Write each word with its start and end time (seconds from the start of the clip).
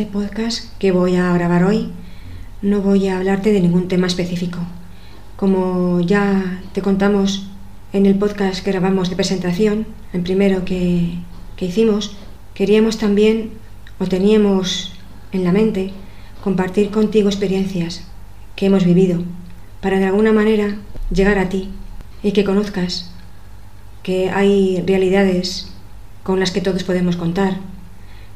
este 0.00 0.12
podcast 0.12 0.78
que 0.78 0.92
voy 0.92 1.16
a 1.16 1.30
grabar 1.34 1.62
hoy 1.64 1.90
no 2.62 2.80
voy 2.80 3.08
a 3.08 3.18
hablarte 3.18 3.52
de 3.52 3.60
ningún 3.60 3.86
tema 3.86 4.06
específico. 4.06 4.58
Como 5.36 6.00
ya 6.00 6.62
te 6.72 6.80
contamos 6.80 7.50
en 7.92 8.06
el 8.06 8.14
podcast 8.14 8.64
que 8.64 8.70
grabamos 8.70 9.10
de 9.10 9.16
presentación, 9.16 9.86
el 10.14 10.22
primero 10.22 10.64
que, 10.64 11.18
que 11.56 11.66
hicimos, 11.66 12.16
queríamos 12.54 12.96
también 12.96 13.50
o 13.98 14.06
teníamos 14.06 14.94
en 15.32 15.44
la 15.44 15.52
mente 15.52 15.92
compartir 16.42 16.90
contigo 16.90 17.28
experiencias 17.28 18.02
que 18.56 18.66
hemos 18.66 18.86
vivido 18.86 19.22
para 19.82 19.98
de 19.98 20.06
alguna 20.06 20.32
manera 20.32 20.78
llegar 21.10 21.38
a 21.38 21.50
ti 21.50 21.68
y 22.22 22.32
que 22.32 22.44
conozcas 22.44 23.10
que 24.02 24.30
hay 24.30 24.82
realidades 24.86 25.70
con 26.22 26.40
las 26.40 26.52
que 26.52 26.62
todos 26.62 26.84
podemos 26.84 27.16
contar, 27.16 27.58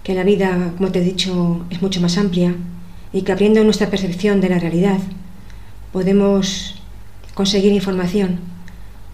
que 0.05 0.15
la 0.15 0.23
vida, 0.23 0.73
como 0.77 0.93
te 0.93 1.01
he 1.01 1.05
dicho, 1.05 1.65
es 1.71 1.83
mucho 1.83 2.01
más 2.01 2.19
amplia 2.19 2.55
y 3.13 3.23
que 3.23 3.33
abriendo 3.33 3.65
nuestra 3.65 3.91
percepción 3.91 4.41
de 4.41 4.51
la 4.51 4.59
realidad 4.59 4.99
podemos 5.93 6.77
conseguir 7.35 7.73
información 7.73 8.39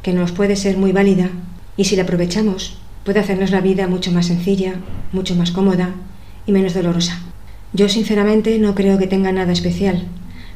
que 0.03 0.13
nos 0.13 0.33
puede 0.33 0.57
ser 0.57 0.77
muy 0.77 0.93
válida 0.93 1.31
y 1.77 1.85
si 1.85 1.97
la 1.97 2.03
aprovechamos 2.03 2.77
puede 3.05 3.21
hacernos 3.21 3.51
la 3.51 3.61
vida 3.61 3.87
mucho 3.87 4.13
más 4.13 4.27
sencilla, 4.27 4.75
mucho 5.13 5.35
más 5.37 5.53
cómoda 5.53 5.95
y 6.47 6.53
menos 6.53 6.75
dolorosa. 6.75 7.19
Yo 7.73 7.89
sinceramente 7.89 8.59
no 8.59 8.75
creo 8.75 8.99
que 8.99 9.07
tenga 9.07 9.33
nada 9.33 9.53
especial. 9.53 10.07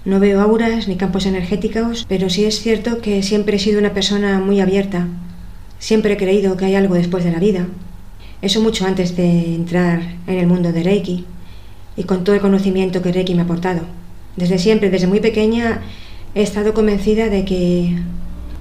No 0.05 0.21
veo 0.21 0.41
auras 0.41 0.89
ni 0.89 0.97
campos 0.97 1.27
energéticos, 1.27 2.05
pero 2.09 2.29
sí 2.29 2.45
es 2.45 2.61
cierto 2.61 3.01
que 3.01 3.23
siempre 3.23 3.57
he 3.57 3.61
sido 3.61 3.79
una 3.79 3.95
persona 3.95 4.41
muy 4.41 4.61
abierta. 4.61 5.07
Siempre 5.79 6.15
he 6.15 6.17
creído 6.17 6.57
que 6.57 6.67
hay 6.67 6.75
algo 6.75 6.95
después 6.95 7.25
de 7.25 7.31
la 7.31 7.39
vida. 7.39 7.67
Eso 8.45 8.61
mucho 8.61 8.85
antes 8.85 9.17
de 9.17 9.55
entrar 9.55 10.03
en 10.27 10.39
el 10.39 10.47
mundo 10.47 10.71
de 10.71 10.83
Reiki 10.83 11.25
y 11.97 12.05
con 12.05 12.25
todo 12.25 12.37
el 12.37 12.43
conocimiento 12.43 13.01
que 13.01 13.11
Reiki 13.11 13.35
me 13.35 13.41
ha 13.41 13.45
aportado. 13.45 13.81
Desde 14.37 14.59
siempre, 14.59 14.91
desde 14.91 15.07
muy 15.07 15.21
pequeña, 15.21 15.81
he 16.35 16.43
estado 16.43 16.75
convencida 16.75 17.31
de 17.31 17.47
que 17.47 17.97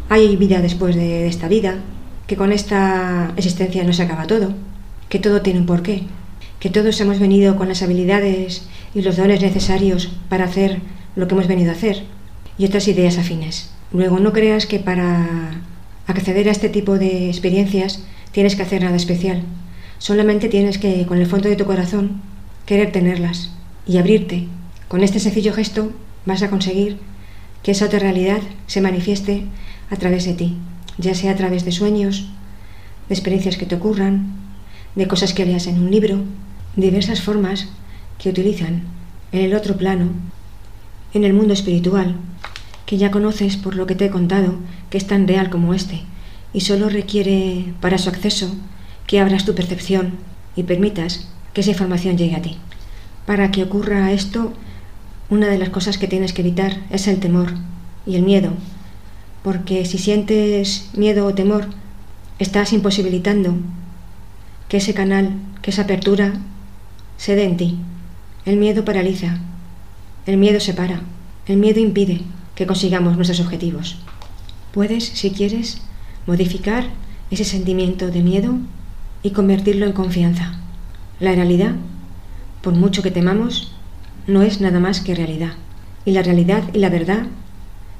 hay 0.08 0.38
vida 0.38 0.61
después 0.61 0.95
de 0.95 1.28
esta 1.28 1.50
vida, 1.50 1.80
que 2.28 2.38
con 2.38 2.54
esta 2.54 3.34
existencia 3.36 3.84
no 3.84 3.92
se 3.92 4.04
acaba 4.04 4.26
todo, 4.26 4.54
que 5.09 5.20
todo 5.20 5.42
tiene 5.42 5.59
un 5.59 5.66
porqué, 5.66 6.04
que 6.61 6.70
todos 6.70 7.02
hemos 7.02 7.20
venido 7.20 7.58
con 7.58 7.67
las 7.67 7.84
habilidades 7.84 8.66
y 8.95 9.02
los 9.02 9.17
dones 9.17 9.42
necesarios 9.42 10.14
para 10.30 10.45
hacer 10.45 10.80
lo 11.17 11.28
que 11.28 11.34
hemos 11.34 11.48
venido 11.48 11.72
a 11.72 11.76
hacer 11.76 12.04
y 12.58 12.64
otras 12.64 12.88
ideas 12.88 13.17
afines. 13.17 13.70
Luego, 13.92 14.22
no 14.22 14.31
creas 14.31 14.66
que 14.66 14.80
para 14.80 15.61
acceder 16.08 16.48
a 16.48 16.54
este 16.54 16.70
tipo 16.70 16.98
de 16.98 17.28
experiencias 17.28 18.02
tienes 18.31 18.56
que 18.56 18.61
hacer 18.61 18.81
nada 18.81 18.95
especial. 18.95 19.44
Solamente 20.04 20.50
tienes 20.50 20.80
que, 20.80 21.06
con 21.06 21.18
el 21.20 21.28
fondo 21.28 21.48
de 21.48 21.56
tu 21.56 21.64
corazón, 21.64 22.20
querer 22.66 22.92
tenerlas 22.92 23.52
y 23.88 24.00
abrirte. 24.00 24.50
Con 24.90 25.02
este 25.02 25.22
sencillo 25.22 25.54
gesto 25.54 25.94
vas 26.26 26.44
a 26.44 26.50
conseguir 26.50 26.98
que 27.64 27.72
esa 27.72 27.86
otra 27.86 28.00
realidad 28.00 28.42
se 28.68 28.82
manifieste 28.82 29.45
a 29.90 29.95
través 29.95 30.26
de 30.26 30.34
ti, 30.34 30.58
ya 30.98 31.16
sea 31.16 31.32
a 31.32 31.36
través 31.38 31.64
de 31.64 31.72
sueños, 31.72 32.28
de 33.08 33.16
experiencias 33.16 33.56
que 33.56 33.66
te 33.66 33.76
ocurran, 33.76 34.36
de 34.95 35.08
cosas 35.08 35.34
que 35.34 35.45
leas 35.45 35.68
en 35.68 35.82
un 35.82 35.90
libro, 35.90 36.20
diversas 36.76 37.22
formas 37.22 37.70
que 38.17 38.28
utilizan 38.30 38.84
en 39.32 39.40
el 39.40 39.56
otro 39.56 39.78
plano, 39.78 40.10
en 41.14 41.23
el 41.23 41.32
mundo 41.32 41.54
espiritual, 41.54 42.17
que 42.86 42.98
ya 42.98 43.10
conoces 43.10 43.56
por 43.56 43.78
lo 43.78 43.88
que 43.88 43.95
te 43.95 44.08
he 44.08 44.10
contado, 44.10 44.56
que 44.90 44.98
es 44.98 45.08
tan 45.08 45.30
real 45.30 45.50
como 45.50 45.73
este, 45.73 46.02
y 46.52 46.60
solo 46.60 46.90
requiere 46.90 47.73
para 47.80 47.98
su 47.98 48.10
acceso 48.10 48.54
que 49.08 49.20
abras 49.20 49.46
tu 49.46 49.56
percepción 49.56 50.14
y 50.56 50.64
permitas 50.64 51.27
que 51.54 51.61
esa 51.61 51.72
información 51.72 52.17
llegue 52.17 52.36
a 52.36 52.42
ti. 52.42 52.58
Para 53.26 53.52
que 53.52 53.64
ocurra 53.64 54.11
esto, 54.11 54.54
una 55.30 55.48
de 55.48 55.58
las 55.58 55.70
cosas 55.70 55.98
que 55.98 56.08
tienes 56.08 56.33
que 56.33 56.42
evitar 56.42 56.77
es 56.89 57.08
el 57.08 57.20
temor 57.20 57.54
y 58.05 58.16
el 58.16 58.23
miedo, 58.23 58.52
porque 59.44 59.86
si 59.86 59.98
sientes 59.98 60.89
miedo 60.94 61.26
o 61.26 61.33
temor, 61.33 61.67
estás 62.39 62.73
imposibilitando 62.73 63.55
que 64.67 64.77
ese 64.77 64.94
canal, 64.94 65.32
que 65.61 65.72
esa 65.72 65.83
apertura 65.83 66.33
Sede 67.17 67.45
en 67.45 67.58
ti. 67.58 67.77
El 68.45 68.58
miedo 68.58 68.83
paraliza. 68.83 69.38
El 70.26 70.38
miedo 70.38 70.60
separa. 70.60 71.02
El 71.45 71.58
miedo 71.58 71.80
impide 71.80 72.22
que 72.56 72.67
consigamos 72.67 73.16
nuestros 73.16 73.39
objetivos. 73.39 73.98
Puedes, 74.73 75.06
si 75.06 75.32
quieres, 75.32 75.82
modificar 76.27 76.89
ese 77.32 77.45
sentimiento 77.45 78.10
de 78.10 78.22
miedo 78.22 78.56
y 79.23 79.32
convertirlo 79.32 79.86
en 79.86 79.94
confianza. 79.94 80.54
La 81.20 81.34
realidad, 81.34 81.72
por 82.61 82.73
mucho 82.73 83.02
que 83.02 83.11
temamos, 83.11 83.73
no 84.28 84.42
es 84.42 84.61
nada 84.61 84.80
más 84.80 85.00
que 85.00 85.16
realidad. 85.16 85.54
Y 86.06 86.11
la 86.11 86.22
realidad 86.22 86.64
y 86.73 86.80
la 86.80 86.89
verdad 86.89 87.23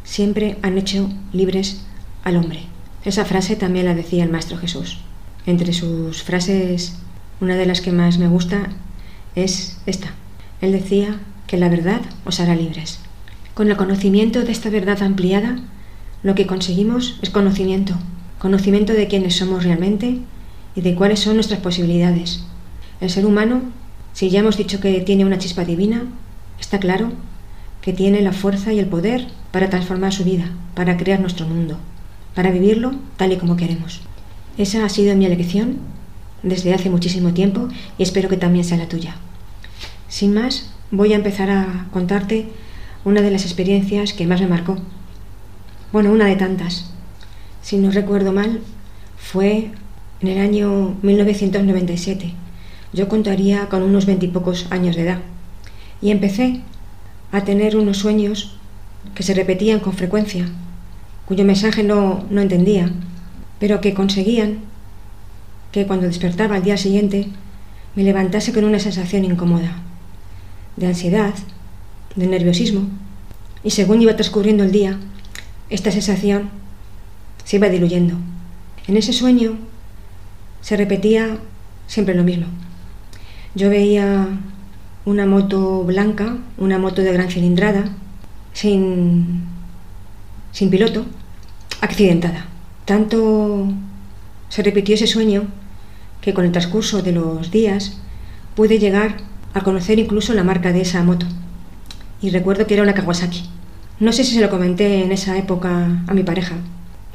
siempre 0.03 0.57
han 0.62 0.78
hecho 0.78 1.09
libres 1.31 1.85
al 2.23 2.35
hombre. 2.35 2.63
Esa 3.06 3.25
frase 3.25 3.56
también 3.56 3.85
la 3.85 3.95
decía 3.95 4.23
el 4.23 4.29
Maestro 4.29 4.57
Jesús. 4.57 5.00
Entre 5.45 5.73
sus 5.73 6.23
frases, 6.23 6.97
una 7.41 7.56
de 7.56 7.66
las 7.66 7.81
que 7.81 7.91
más 7.91 8.17
me 8.17 8.28
gusta 8.28 8.69
es 9.35 9.78
esta. 9.85 10.12
Él 10.62 10.72
decía 10.72 11.19
que 11.47 11.57
la 11.57 11.69
verdad 11.69 12.01
os 12.25 12.39
hará 12.39 12.56
libres. 12.56 13.00
Con 13.53 13.69
el 13.69 13.78
conocimiento 13.78 14.41
de 14.41 14.51
esta 14.51 14.69
verdad 14.69 15.01
ampliada, 15.03 15.59
lo 16.23 16.35
que 16.35 16.47
conseguimos 16.47 17.19
es 17.22 17.29
conocimiento, 17.29 17.95
conocimiento 18.39 18.94
de 18.94 19.07
quiénes 19.07 19.35
somos 19.35 19.63
realmente 19.63 20.19
y 20.75 20.81
de 20.81 20.95
cuáles 20.95 21.19
son 21.19 21.35
nuestras 21.35 21.59
posibilidades. 21.59 22.44
El 23.01 23.09
ser 23.09 23.25
humano, 23.25 23.61
si 24.13 24.29
ya 24.29 24.39
hemos 24.39 24.57
dicho 24.57 24.79
que 24.79 25.01
tiene 25.01 25.25
una 25.25 25.38
chispa 25.38 25.66
divina, 25.66 26.03
está 26.59 26.79
claro 26.79 27.11
que 27.81 27.94
tiene 27.94 28.22
la 28.22 28.31
fuerza 28.31 28.72
y 28.72 28.79
el 28.79 28.88
poder 28.88 29.28
para 29.51 29.69
transformar 29.69 30.13
su 30.13 30.23
vida, 30.23 30.51
para 30.73 30.97
crear 30.97 31.19
nuestro 31.19 31.45
mundo, 31.45 31.78
para 32.33 32.51
vivirlo 32.51 32.94
tal 33.17 33.33
y 33.33 33.38
como 33.38 33.57
queremos. 33.57 34.01
Esa 34.57 34.85
ha 34.85 34.89
sido 34.89 35.16
mi 35.16 35.25
elección 35.25 35.79
desde 36.44 36.73
hace 36.73 36.89
muchísimo 36.89 37.33
tiempo 37.33 37.67
y 37.97 38.03
espero 38.03 38.29
que 38.29 38.38
también 38.38 38.63
sea 38.63 38.78
la 38.78 38.88
tuya. 38.88 39.16
Sin 40.07 40.33
más, 40.33 40.69
voy 40.91 41.13
a 41.13 41.16
empezar 41.16 41.50
a 41.50 41.88
contarte 41.91 42.47
una 43.03 43.22
de 43.22 43.31
las 43.31 43.44
experiencias 43.44 44.13
que 44.13 44.28
más 44.28 44.39
me 44.39 44.47
marcó. 44.47 44.78
Bueno, 45.91 46.12
una 46.12 46.25
de 46.25 46.35
tantas. 46.35 46.89
Si 47.62 47.78
no 47.78 47.91
recuerdo 47.91 48.31
mal, 48.31 48.62
fue 49.17 49.72
en 50.23 50.29
el 50.29 50.38
año 50.39 50.95
1997. 51.01 52.31
Yo 52.94 53.09
contaría 53.09 53.67
con 53.67 53.84
unos 53.84 54.06
veintipocos 54.06 54.67
años 54.69 54.95
de 54.95 55.01
edad. 55.03 55.19
Y 56.01 56.11
empecé 56.11 56.61
a 57.34 57.44
tener 57.44 57.75
unos 57.75 57.97
sueños 57.97 58.56
que 59.16 59.23
se 59.23 59.33
repetían 59.33 59.81
con 59.81 59.91
frecuencia, 59.91 60.47
cuyo 61.25 61.44
mensaje 61.44 61.83
no, 61.83 62.23
no 62.29 62.39
entendía, 62.39 62.89
pero 63.59 63.81
que 63.81 63.94
conseguían 63.94 64.59
que 65.73 65.85
cuando 65.88 66.07
despertaba 66.07 66.56
al 66.56 66.63
día 66.63 66.78
siguiente 66.78 67.28
me 67.95 68.03
levantase 68.03 68.53
con 68.53 68.63
una 68.63 68.79
sensación 68.79 69.25
incómoda, 69.25 69.81
de 70.78 70.88
ansiedad, 70.88 71.33
de 72.16 72.28
nerviosismo, 72.28 72.88
y 73.62 73.72
según 73.72 74.01
iba 74.01 74.16
transcurriendo 74.16 74.63
el 74.63 74.72
día, 74.72 74.97
esta 75.69 75.91
sensación 75.91 76.50
se 77.44 77.57
iba 77.57 77.67
diluyendo. 77.67 78.16
En 78.88 78.95
ese 78.95 79.12
sueño 79.12 79.57
se 80.63 80.78
repetía 80.78 81.38
siempre 81.85 82.16
lo 82.16 82.24
mismo. 82.24 82.47
Yo 83.53 83.69
veía 83.69 84.28
una 85.06 85.25
moto 85.28 85.84
blanca, 85.84 86.38
una 86.57 86.79
moto 86.79 87.03
de 87.03 87.13
gran 87.13 87.29
cilindrada, 87.29 87.84
sin, 88.53 89.44
sin 90.51 90.69
piloto, 90.72 91.06
accidentada. 91.81 92.45
Tanto 92.86 93.68
se 94.50 94.63
repitió 94.63 94.95
ese 94.95 95.06
sueño 95.06 95.44
que 96.21 96.33
con 96.33 96.45
el 96.45 96.51
transcurso 96.54 97.01
de 97.01 97.12
los 97.12 97.51
días 97.51 97.98
pude 98.56 98.80
llegar 98.80 99.18
a 99.54 99.62
conocer 99.62 100.00
incluso 100.00 100.33
la 100.33 100.45
marca 100.45 100.71
de 100.71 100.81
esa 100.81 101.04
moto. 101.04 101.25
Y 102.21 102.30
recuerdo 102.30 102.66
que 102.66 102.75
era 102.75 102.83
una 102.83 102.94
Kawasaki. 102.94 103.44
No 104.00 104.13
sé 104.13 104.24
si 104.24 104.33
se 104.33 104.42
lo 104.42 104.50
comenté 104.50 105.04
en 105.04 105.12
esa 105.12 105.38
época 105.38 106.04
a 106.07 106.13
mi 106.13 106.24
pareja, 106.24 106.56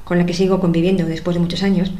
con 0.05 0.19
la 0.19 0.27
que 0.27 0.35
sigo 0.35 0.61
conviviendo 0.61 1.07
después 1.07 1.35
de 1.35 1.41
muchos 1.41 1.63
años. 1.63 1.91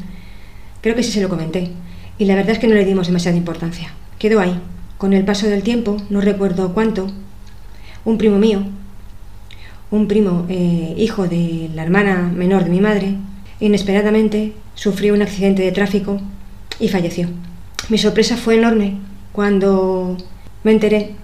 Creo 0.81 0.95
que 0.95 1.03
sí 1.03 1.11
se 1.11 1.21
lo 1.21 1.29
comenté. 1.29 1.71
Y 2.17 2.25
la 2.25 2.35
verdad 2.35 2.51
es 2.51 2.59
que 2.59 2.67
no 2.67 2.75
le 2.75 2.85
dimos 2.85 3.07
demasiada 3.07 3.37
importancia. 3.37 3.91
Quedó 4.17 4.39
ahí. 4.39 4.59
Con 4.97 5.13
el 5.13 5.23
paso 5.23 5.47
del 5.47 5.63
tiempo, 5.63 5.97
no 6.09 6.19
recuerdo 6.19 6.73
cuánto, 6.73 7.07
un 8.03 8.17
primo 8.17 8.37
mío, 8.37 8.63
un 9.91 10.07
primo 10.07 10.45
eh, 10.49 10.93
hijo 10.97 11.27
de 11.27 11.69
la 11.73 11.83
hermana 11.83 12.31
menor 12.35 12.65
de 12.65 12.69
mi 12.69 12.81
madre, 12.81 13.15
inesperadamente 13.59 14.53
sufrió 14.75 15.13
un 15.13 15.21
accidente 15.21 15.63
de 15.63 15.71
tráfico 15.71 16.19
y 16.79 16.89
falleció. 16.89 17.29
Mi 17.89 17.97
sorpresa 17.97 18.37
fue 18.37 18.57
enorme 18.57 18.97
cuando 19.31 20.17
me 20.63 20.71
enteré 20.71 21.15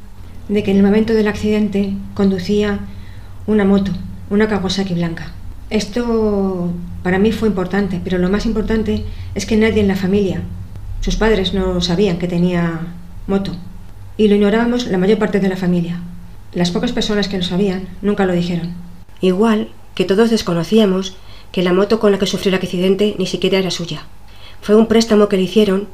de 0.48 0.63
que 0.63 0.72
en 0.72 0.78
el 0.78 0.84
momento 0.84 1.13
del 1.13 1.28
accidente 1.28 1.94
conducía 2.13 2.80
una 3.48 3.66
moto, 3.66 3.92
una 4.30 4.48
Kawasaki 4.48 4.94
blanca. 4.94 5.31
Esto 5.69 6.71
para 7.03 7.19
mí 7.19 7.31
fue 7.31 7.47
importante, 7.47 8.00
pero 8.03 8.17
lo 8.17 8.29
más 8.29 8.45
importante 8.45 9.03
es 9.33 9.45
que 9.45 9.57
nadie 9.57 9.81
en 9.81 9.88
la 9.88 9.95
familia, 9.95 10.41
sus 11.01 11.15
padres 11.15 11.53
no 11.53 11.81
sabían 11.81 12.17
que 12.17 12.27
tenía 12.27 12.81
moto. 13.27 13.56
y 14.17 14.29
lo 14.29 14.35
ignorábamos 14.35 14.88
la 14.88 14.97
mayor 14.97 15.17
parte 15.17 15.41
de 15.41 15.50
la 15.50 15.57
familia. 15.57 16.00
Las 16.53 16.71
pocas 16.71 16.94
personas 16.94 17.27
que 17.27 17.38
lo 17.38 17.44
sabían 17.44 17.89
nunca 18.01 18.25
lo 18.25 18.31
dijeron. 18.31 18.73
Igual 19.19 19.69
que 19.94 20.06
todos 20.06 20.29
desconocíamos 20.29 21.17
que 21.51 21.63
la 21.63 21.73
moto 21.73 22.00
con 22.00 22.11
la 22.11 22.18
que 22.18 22.25
sufrió 22.25 22.50
el 22.50 22.56
accidente 22.56 23.15
ni 23.19 23.27
siquiera 23.27 23.59
era 23.59 23.71
suya. 23.71 24.03
Fue 24.61 24.75
un 24.75 24.88
préstamo 24.88 25.27
que 25.27 25.35
le 25.35 25.44
hicieron 25.44 25.89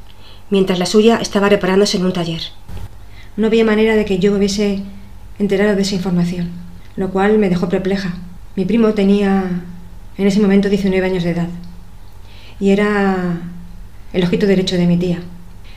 mientras 0.52 0.78
la 0.78 0.86
suya 0.86 1.18
estaba 1.18 1.50
reparándose 1.50 1.98
en 1.98 2.06
un 2.06 2.14
taller. 2.14 2.42
No 3.38 3.48
había 3.48 3.66
manera 3.66 3.96
de 3.96 4.06
que 4.06 4.20
yo 4.20 4.32
me 4.32 4.38
hubiese 4.38 4.84
enterado 5.40 5.76
de 5.76 5.82
esa 5.82 5.96
información, 5.96 6.52
lo 6.96 7.10
cual 7.10 7.40
me 7.40 7.50
dejó 7.50 7.70
perpleja. 7.70 8.14
Mi 8.62 8.66
primo 8.66 8.94
tenía 8.94 9.64
en 10.20 10.28
ese 10.28 10.40
momento 10.40 10.70
19 10.70 11.04
años 11.04 11.24
de 11.24 11.32
edad 11.32 11.48
y 12.60 12.70
era 12.70 13.42
el 14.14 14.24
ojito 14.24 14.46
derecho 14.46 14.78
de 14.78 14.86
mi 14.86 14.98
tía. 14.98 15.18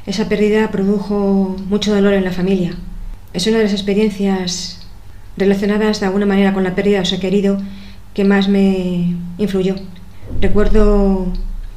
Esa 0.05 0.29
pérdida 0.29 0.71
produjo 0.71 1.57
mucho 1.71 1.95
dolor 1.95 2.13
en 2.13 2.25
la 2.25 2.31
familia. 2.31 2.75
Es 3.33 3.47
una 3.47 3.57
de 3.57 3.63
las 3.63 3.73
experiencias 3.73 4.87
relacionadas 5.39 6.01
de 6.01 6.05
alguna 6.05 6.27
manera 6.27 6.53
con 6.53 6.63
la 6.63 6.75
pérdida 6.75 6.99
de 6.99 7.07
su 7.07 7.19
querido 7.19 7.57
que 8.13 8.25
más 8.25 8.51
me 8.51 9.17
influyó. 9.39 9.77
Recuerdo, 10.43 11.33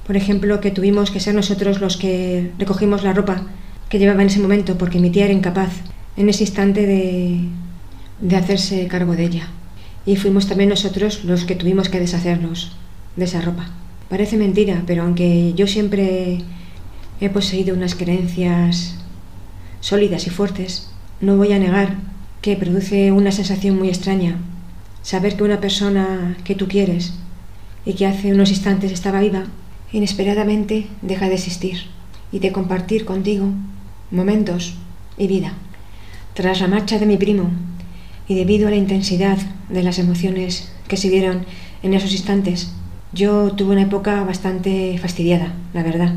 por 0.06 0.18
ejemplo, 0.18 0.60
que 0.60 0.72
tuvimos 0.72 1.10
que 1.10 1.22
ser 1.22 1.36
nosotros 1.36 1.80
los 1.80 1.96
que 1.96 2.52
recogimos 2.60 3.06
la 3.06 3.14
ropa 3.14 3.44
que 3.88 3.98
llevaba 3.98 4.24
en 4.24 4.28
ese 4.28 4.42
momento 4.42 4.78
porque 4.78 5.00
mi 5.00 5.10
tía 5.10 5.24
era 5.24 5.34
incapaz 5.34 5.72
en 6.18 6.28
ese 6.28 6.44
instante 6.44 6.86
de, 6.86 7.46
de 8.20 8.36
hacerse 8.36 8.88
cargo 8.88 9.16
de 9.16 9.24
ella. 9.24 9.48
Y 10.08 10.16
fuimos 10.16 10.48
también 10.48 10.70
nosotros 10.70 11.26
los 11.26 11.44
que 11.44 11.56
tuvimos 11.56 11.90
que 11.90 12.00
deshacernos 12.00 12.72
de 13.18 13.26
esa 13.26 13.42
ropa. 13.42 13.70
Parece 14.10 14.38
mentira, 14.38 14.82
pero 14.88 15.04
aunque 15.04 15.54
yo 15.54 15.68
siempre 15.68 16.40
he 17.20 17.30
poseído 17.30 17.76
unas 17.76 17.94
creencias 17.94 18.96
sólidas 19.82 20.26
y 20.26 20.30
fuertes, 20.30 20.90
no 21.20 21.36
voy 21.36 21.52
a 21.52 21.60
negar 21.60 21.98
que 22.42 22.56
produce 22.56 23.12
una 23.12 23.32
sensación 23.32 23.78
muy 23.78 23.90
extraña 23.90 24.38
saber 25.02 25.36
que 25.36 25.44
una 25.44 25.60
persona 25.60 26.38
que 26.44 26.56
tú 26.56 26.68
quieres 26.68 27.14
y 27.86 27.94
que 27.94 28.06
hace 28.06 28.34
unos 28.34 28.50
instantes 28.50 28.92
estaba 28.92 29.22
viva, 29.22 29.44
inesperadamente 29.92 30.88
deja 31.02 31.28
de 31.28 31.36
existir 31.36 31.84
y 32.32 32.40
de 32.40 32.52
compartir 32.52 33.06
contigo 33.06 33.48
momentos 34.12 34.76
y 35.18 35.28
vida. 35.28 35.54
Tras 36.34 36.62
la 36.62 36.68
marcha 36.68 37.00
de 37.00 37.06
mi 37.06 37.18
primo 37.18 37.52
y 38.28 38.36
debido 38.36 38.68
a 38.68 38.72
la 38.72 38.78
intensidad 38.78 39.38
de 39.70 39.84
las 39.84 40.00
emociones 40.00 40.72
que 40.88 40.98
se 40.98 41.10
dieron 41.10 41.46
en 41.84 41.94
esos 41.94 42.12
instantes, 42.12 42.72
yo 43.14 43.52
tuve 43.52 43.74
una 43.74 43.84
época 43.84 44.24
bastante 44.24 44.98
fastidiada, 44.98 45.54
la 45.74 45.84
verdad. 45.84 46.14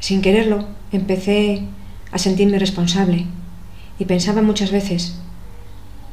Sin 0.00 0.22
quererlo, 0.22 0.66
empecé 0.92 1.62
a 2.12 2.18
sentirme 2.18 2.58
responsable 2.58 3.26
y 3.98 4.04
pensaba 4.04 4.42
muchas 4.42 4.70
veces 4.70 5.18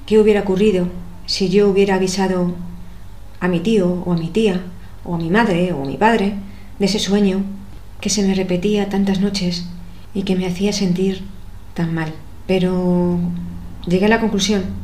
qué 0.05 0.19
hubiera 0.19 0.41
ocurrido 0.41 0.87
si 1.25 1.49
yo 1.49 1.69
hubiera 1.69 1.95
avisado 1.95 2.53
a 3.39 3.47
mi 3.47 3.59
tío 3.59 4.03
o 4.05 4.13
a 4.13 4.17
mi 4.17 4.27
tía 4.27 4.61
o 5.03 5.15
a 5.15 5.17
mi 5.17 5.29
madre 5.29 5.73
o 5.73 5.83
a 5.83 5.85
mi 5.85 5.97
padre 5.97 6.33
de 6.79 6.85
ese 6.85 6.99
sueño 6.99 7.43
que 8.01 8.09
se 8.09 8.25
me 8.25 8.35
repetía 8.35 8.89
tantas 8.89 9.19
noches 9.19 9.65
y 10.13 10.23
que 10.23 10.35
me 10.35 10.45
hacía 10.45 10.73
sentir 10.73 11.23
tan 11.73 11.93
mal. 11.93 12.13
Pero 12.47 13.19
llegué 13.87 14.05
a 14.05 14.09
la 14.09 14.19
conclusión 14.19 14.82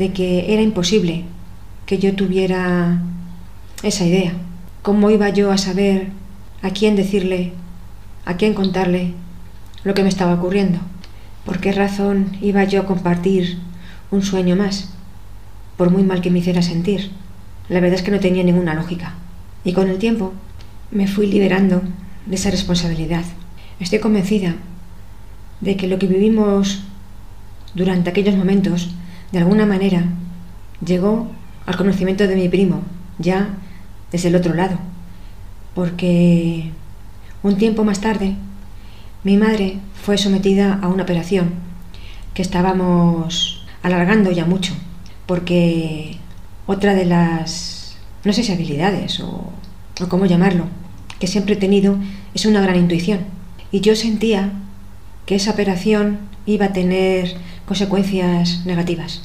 de 0.00 0.12
que 0.12 0.52
era 0.52 0.62
imposible 0.62 1.24
que 1.86 1.98
yo 1.98 2.16
tuviera 2.16 3.00
esa 3.84 4.04
idea. 4.04 4.32
¿Cómo 4.82 5.10
iba 5.10 5.28
yo 5.28 5.52
a 5.52 5.58
saber 5.58 6.08
a 6.62 6.70
quién 6.70 6.96
decirle 6.96 7.52
a 8.24 8.36
quién 8.36 8.54
contarle 8.54 9.12
lo 9.84 9.94
que 9.94 10.02
me 10.02 10.08
estaba 10.08 10.34
ocurriendo. 10.34 10.78
¿Por 11.44 11.60
qué 11.60 11.72
razón 11.72 12.36
iba 12.40 12.64
yo 12.64 12.82
a 12.82 12.86
compartir 12.86 13.58
un 14.10 14.22
sueño 14.22 14.56
más? 14.56 14.90
Por 15.76 15.90
muy 15.90 16.02
mal 16.02 16.20
que 16.20 16.30
me 16.30 16.40
hiciera 16.40 16.62
sentir. 16.62 17.10
La 17.68 17.80
verdad 17.80 17.98
es 17.98 18.02
que 18.02 18.10
no 18.10 18.20
tenía 18.20 18.44
ninguna 18.44 18.74
lógica. 18.74 19.14
Y 19.64 19.72
con 19.72 19.88
el 19.88 19.98
tiempo 19.98 20.32
me 20.90 21.06
fui 21.06 21.26
liberando 21.26 21.82
de 22.26 22.34
esa 22.34 22.50
responsabilidad. 22.50 23.24
Estoy 23.78 24.00
convencida 24.00 24.56
de 25.60 25.76
que 25.76 25.88
lo 25.88 25.98
que 25.98 26.06
vivimos 26.06 26.82
durante 27.74 28.10
aquellos 28.10 28.36
momentos, 28.36 28.90
de 29.32 29.38
alguna 29.38 29.66
manera, 29.66 30.04
llegó 30.84 31.28
al 31.66 31.76
conocimiento 31.76 32.26
de 32.26 32.36
mi 32.36 32.48
primo, 32.48 32.82
ya 33.18 33.48
desde 34.10 34.28
el 34.28 34.36
otro 34.36 34.54
lado. 34.54 34.78
Porque 35.74 36.70
un 37.42 37.56
tiempo 37.56 37.84
más 37.84 38.00
tarde, 38.00 38.34
mi 39.22 39.36
madre 39.36 39.78
fue 40.02 40.18
sometida 40.18 40.78
a 40.82 40.88
una 40.88 41.04
operación 41.04 41.50
que 42.34 42.42
estábamos 42.42 43.64
alargando 43.82 44.30
ya 44.32 44.44
mucho, 44.44 44.74
porque 45.26 46.18
otra 46.66 46.94
de 46.94 47.04
las, 47.04 47.96
no 48.24 48.32
sé 48.32 48.42
si 48.42 48.52
habilidades 48.52 49.20
o, 49.20 49.52
o 50.00 50.08
cómo 50.08 50.26
llamarlo, 50.26 50.64
que 51.18 51.26
siempre 51.26 51.54
he 51.54 51.58
tenido 51.58 51.96
es 52.34 52.46
una 52.46 52.62
gran 52.62 52.76
intuición. 52.76 53.20
Y 53.70 53.80
yo 53.80 53.94
sentía 53.94 54.52
que 55.26 55.36
esa 55.36 55.52
operación 55.52 56.18
iba 56.46 56.66
a 56.66 56.72
tener 56.72 57.36
consecuencias 57.70 58.66
negativas, 58.66 59.22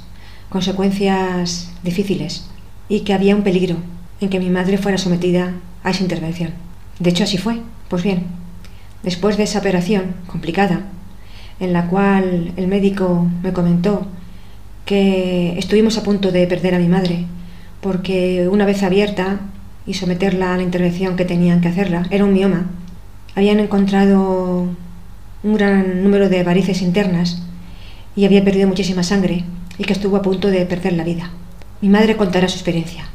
consecuencias 0.49 1.71
difíciles, 1.81 2.45
y 2.87 2.99
que 2.99 3.15
había 3.15 3.35
un 3.35 3.41
peligro 3.41 3.77
en 4.21 4.29
que 4.29 4.39
mi 4.39 4.51
madre 4.51 4.77
fuera 4.77 4.99
sometida 4.99 5.53
a 5.83 5.89
esa 5.89 6.03
intervención. 6.03 6.51
De 6.99 7.09
hecho, 7.09 7.23
así 7.23 7.39
fue. 7.39 7.61
Pues 7.89 8.03
bien, 8.03 8.27
después 9.01 9.37
de 9.37 9.45
esa 9.45 9.57
operación 9.57 10.13
complicada, 10.27 10.81
en 11.59 11.73
la 11.73 11.87
cual 11.87 12.53
el 12.55 12.67
médico 12.67 13.27
me 13.41 13.51
comentó 13.51 14.05
que 14.85 15.57
estuvimos 15.57 15.97
a 15.97 16.03
punto 16.03 16.31
de 16.31 16.45
perder 16.45 16.75
a 16.75 16.79
mi 16.79 16.87
madre, 16.87 17.25
porque 17.81 18.47
una 18.47 18.67
vez 18.67 18.83
abierta 18.83 19.39
y 19.87 19.95
someterla 19.95 20.53
a 20.53 20.57
la 20.57 20.63
intervención 20.63 21.15
que 21.15 21.25
tenían 21.25 21.61
que 21.61 21.69
hacerla, 21.69 22.05
era 22.11 22.25
un 22.25 22.33
mioma, 22.33 22.67
habían 23.33 23.59
encontrado 23.59 24.67
un 25.41 25.53
gran 25.55 26.03
número 26.03 26.29
de 26.29 26.43
varices 26.43 26.83
internas 26.83 27.41
y 28.15 28.25
había 28.25 28.43
perdido 28.43 28.67
muchísima 28.67 29.03
sangre 29.03 29.43
y 29.77 29.83
que 29.83 29.93
estuvo 29.93 30.15
a 30.17 30.21
punto 30.21 30.49
de 30.49 30.65
perder 30.65 30.93
la 30.93 31.03
vida. 31.03 31.31
Mi 31.81 31.89
madre 31.89 32.15
contará 32.15 32.47
su 32.47 32.55
experiencia, 32.55 33.05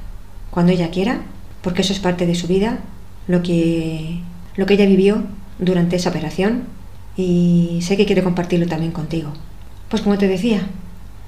cuando 0.51 0.73
ella 0.73 0.91
quiera, 0.91 1.23
porque 1.63 1.83
eso 1.83 1.93
es 1.93 2.01
parte 2.01 2.27
de 2.27 2.35
su 2.35 2.47
vida, 2.47 2.81
lo 3.27 3.43
que 3.43 4.21
lo 4.57 4.67
que 4.67 4.75
ella 4.75 4.87
vivió 4.87 5.23
durante 5.59 5.97
esa 5.97 6.11
operación 6.11 6.65
y 7.17 7.79
sé 7.83 7.97
que 7.97 8.07
quiere 8.07 8.23
compartirlo 8.23 8.67
también 8.67 8.93
contigo. 8.93 9.33
Pues 9.89 10.03
como 10.03 10.19
te 10.19 10.29
decía, 10.29 10.63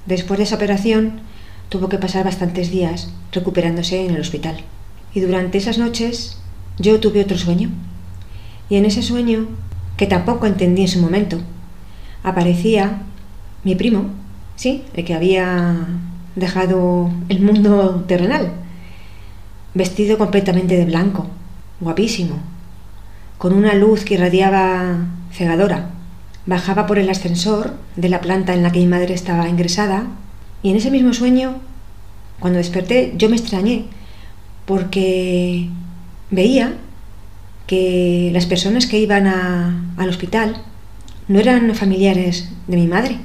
después 0.05 0.37
de 0.37 0.43
esa 0.43 0.55
operación 0.55 1.21
tuvo 1.69 1.89
que 1.89 1.97
pasar 1.97 2.25
bastantes 2.25 2.69
días 2.69 3.11
recuperándose 3.31 4.05
en 4.05 4.13
el 4.13 4.21
hospital. 4.21 4.57
Y 5.13 5.19
durante 5.21 5.57
esas 5.57 5.77
noches 5.77 6.37
yo 6.77 6.99
tuve 6.99 7.21
otro 7.21 7.37
sueño. 7.37 7.69
Y 8.69 8.75
en 8.75 8.85
ese 8.85 9.01
sueño, 9.01 9.47
que 9.97 10.07
tampoco 10.07 10.45
entendí 10.45 10.83
en 10.83 10.87
su 10.87 10.99
momento, 10.99 11.39
aparecía 12.23 13.01
mi 13.63 13.75
primo, 13.75 14.05
sí, 14.55 14.83
el 14.93 15.05
que 15.05 15.13
había 15.13 15.87
dejado 16.35 17.11
el 17.29 17.41
mundo 17.41 18.05
terrenal, 18.07 18.51
vestido 19.73 20.17
completamente 20.17 20.77
de 20.77 20.85
blanco, 20.85 21.27
guapísimo, 21.79 22.37
con 23.37 23.53
una 23.53 23.73
luz 23.73 24.03
que 24.03 24.15
irradiaba 24.15 25.05
cegadora. 25.31 25.89
Bajaba 26.45 26.87
por 26.87 26.99
el 26.99 27.09
ascensor 27.09 27.73
de 27.95 28.09
la 28.09 28.19
planta 28.19 28.53
en 28.53 28.63
la 28.63 28.71
que 28.71 28.79
mi 28.79 28.87
madre 28.87 29.13
estaba 29.13 29.47
ingresada 29.47 30.07
y 30.61 30.69
en 30.71 30.77
ese 30.77 30.91
mismo 30.91 31.13
sueño, 31.13 31.55
cuando 32.39 32.57
desperté, 32.57 33.13
yo 33.17 33.29
me 33.29 33.35
extrañé 33.35 33.85
porque 34.65 35.69
veía 36.31 36.73
que 37.67 38.29
las 38.33 38.45
personas 38.45 38.87
que 38.87 38.99
iban 38.99 39.27
al 39.27 40.09
hospital 40.09 40.61
no 41.27 41.39
eran 41.39 41.73
familiares 41.75 42.49
de 42.67 42.77
mi 42.77 42.87
madre, 42.87 43.17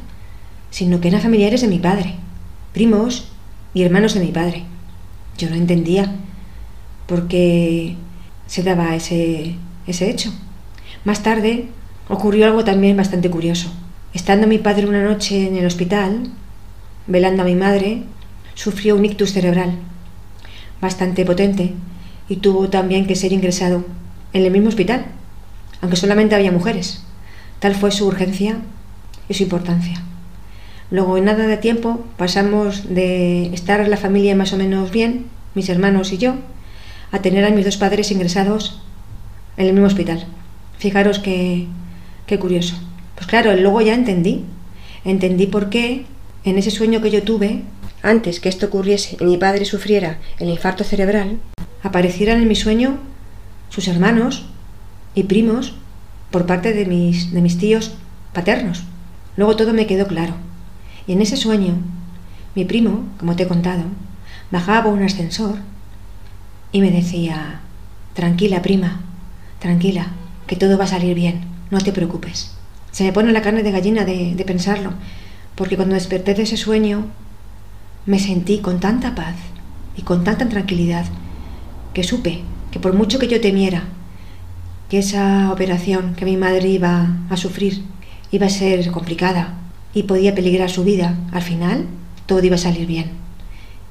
sino 0.71 1.01
que 1.01 1.09
eran 1.09 1.21
familiares 1.21 1.61
de 1.61 1.69
mi 1.69 1.79
padre, 1.79 2.15
primos 2.73 3.29
y 3.75 3.83
hermanos 3.83 4.15
de 4.15 4.21
mi 4.21 4.33
padre. 4.33 4.65
Yo 5.37 5.49
no 5.51 5.57
entendía 5.57 6.15
por 7.07 7.29
qué 7.29 7.97
se 8.47 8.63
daba 8.63 8.95
ese, 8.95 9.55
ese 9.87 10.11
hecho. 10.11 10.33
Más 11.05 11.23
tarde 11.23 11.69
ocurrió 12.09 12.47
algo 12.47 12.65
también 12.65 12.97
bastante 12.97 13.31
curioso. 13.31 13.71
Estando 14.15 14.47
mi 14.47 14.59
padre 14.59 14.87
una 14.87 15.05
noche 15.05 15.47
en 15.47 15.57
el 15.57 15.67
hospital, 15.67 16.31
velando 17.07 17.43
a 17.43 17.47
mi 17.47 17.55
madre, 17.55 18.03
sufrió 18.55 18.97
un 18.97 19.05
ictus 19.05 19.33
cerebral 19.33 19.79
bastante 20.81 21.25
potente 21.25 21.75
y 22.29 22.37
tuvo 22.37 22.69
también 22.69 23.07
que 23.07 23.17
ser 23.17 23.33
ingresado 23.33 23.85
en 24.33 24.45
el 24.45 24.51
mismo 24.51 24.69
hospital, 24.69 25.07
aunque 25.81 25.97
solamente 25.97 26.35
había 26.35 26.53
mujeres. 26.53 27.03
Tal 27.59 27.75
fue 27.75 27.91
su 27.91 28.07
urgencia 28.07 28.59
y 29.29 29.35
su 29.35 29.43
importancia. 29.43 30.03
Luego, 30.91 31.19
en 31.19 31.25
nada 31.25 31.47
de 31.47 31.57
tiempo, 31.59 32.05
pasamos 32.17 32.95
de 32.95 33.53
estar 33.53 33.87
la 33.89 33.97
familia 33.97 34.35
más 34.35 34.53
o 34.53 34.57
menos 34.57 34.91
bien, 34.91 35.27
mis 35.55 35.69
hermanos 35.69 36.13
y 36.13 36.19
yo, 36.19 36.35
a 37.13 37.21
tener 37.21 37.45
a 37.45 37.51
mis 37.51 37.65
dos 37.65 37.77
padres 37.77 38.11
ingresados 38.11 38.81
en 39.57 39.67
el 39.67 39.73
mismo 39.73 39.87
hospital. 39.87 40.27
Fijaros 40.79 41.19
qué, 41.19 41.67
qué 42.27 42.39
curioso. 42.39 42.77
Pues 43.15 43.27
claro, 43.27 43.55
luego 43.55 43.81
ya 43.81 43.95
entendí. 43.95 44.45
entendí 45.05 45.47
por 45.47 45.69
qué 45.69 46.07
en 46.45 46.57
ese 46.57 46.71
sueño 46.71 47.03
que 47.03 47.11
yo 47.11 47.23
tuve, 47.23 47.63
antes 48.03 48.41
que 48.41 48.49
esto 48.49 48.67
ocurriese 48.67 49.17
y 49.21 49.25
mi 49.25 49.37
padre 49.37 49.65
sufriera 49.65 50.19
el 50.39 50.49
infarto 50.49 50.85
cerebral, 50.85 51.39
aparecieran 51.83 52.41
en 52.41 52.49
mi 52.49 52.55
sueño 52.55 52.99
sus 53.69 53.89
hermanos 53.89 54.47
y 55.15 55.25
primos 55.25 55.75
por 56.31 56.47
parte 56.47 56.73
de 56.73 56.87
mis, 56.87 57.33
de 57.33 57.43
mis 57.43 57.59
tíos 57.59 57.95
paternos. 58.33 58.85
Luego 59.37 59.57
todo 59.57 59.73
me 59.73 59.87
quedó 59.87 60.07
claro. 60.07 60.35
Y 61.09 61.15
en 61.15 61.23
ese 61.23 61.39
sueño, 61.39 61.75
mi 62.55 62.67
primo, 62.67 63.07
como 63.19 63.35
te 63.35 63.45
he 63.45 63.49
contado, 63.49 63.85
bajaba 64.53 64.85
por 64.85 64.93
un 64.93 65.03
ascensor 65.03 65.57
y 66.71 66.83
me 66.83 66.91
decía, 66.91 67.61
tranquila 68.13 68.61
prima, 68.61 69.01
tranquila, 69.59 70.09
que 70.47 70.57
todo 70.57 70.77
va 70.77 70.85
a 70.85 70.89
salir 70.89 71.15
bien, 71.15 71.41
no 71.71 71.79
te 71.79 71.93
preocupes. 71.93 72.55
Se 72.93 73.05
me 73.05 73.13
pone 73.13 73.33
la 73.33 73.41
carne 73.41 73.63
de 73.63 73.73
gallina 73.73 74.05
de, 74.05 74.35
de 74.35 74.45
pensarlo, 74.45 74.93
porque 75.55 75.77
cuando 75.77 75.95
desperté 75.95 76.35
de 76.35 76.43
ese 76.43 76.59
sueño 76.59 77.07
me 78.05 78.19
sentí 78.19 78.59
con 78.59 78.79
tanta 78.79 79.15
paz 79.15 79.35
y 79.97 80.03
con 80.03 80.25
tanta 80.25 80.47
tranquilidad 80.49 81.07
que 81.95 82.05
supe 82.05 82.43
que 82.71 82.81
por 82.81 82.93
mucho 82.93 83.19
que 83.19 83.29
yo 83.29 83.41
temiera 83.41 83.85
que 84.91 84.99
esa 84.99 85.51
operación 85.53 86.15
que 86.15 86.27
mi 86.27 86.37
madre 86.37 86.69
iba 86.69 87.17
a 87.31 87.37
sufrir 87.37 87.83
iba 88.31 88.47
a 88.47 88.51
ser 88.51 88.91
complicada 88.91 89.55
y 89.95 90.05
podía 90.05 90.35
peligrar 90.35 90.71
su 90.71 90.85
vida, 90.85 91.19
al 91.33 91.43
final 91.43 91.87
todo 92.27 92.43
iba 92.45 92.57
a 92.57 92.59
salir 92.59 92.87
bien. 92.87 93.11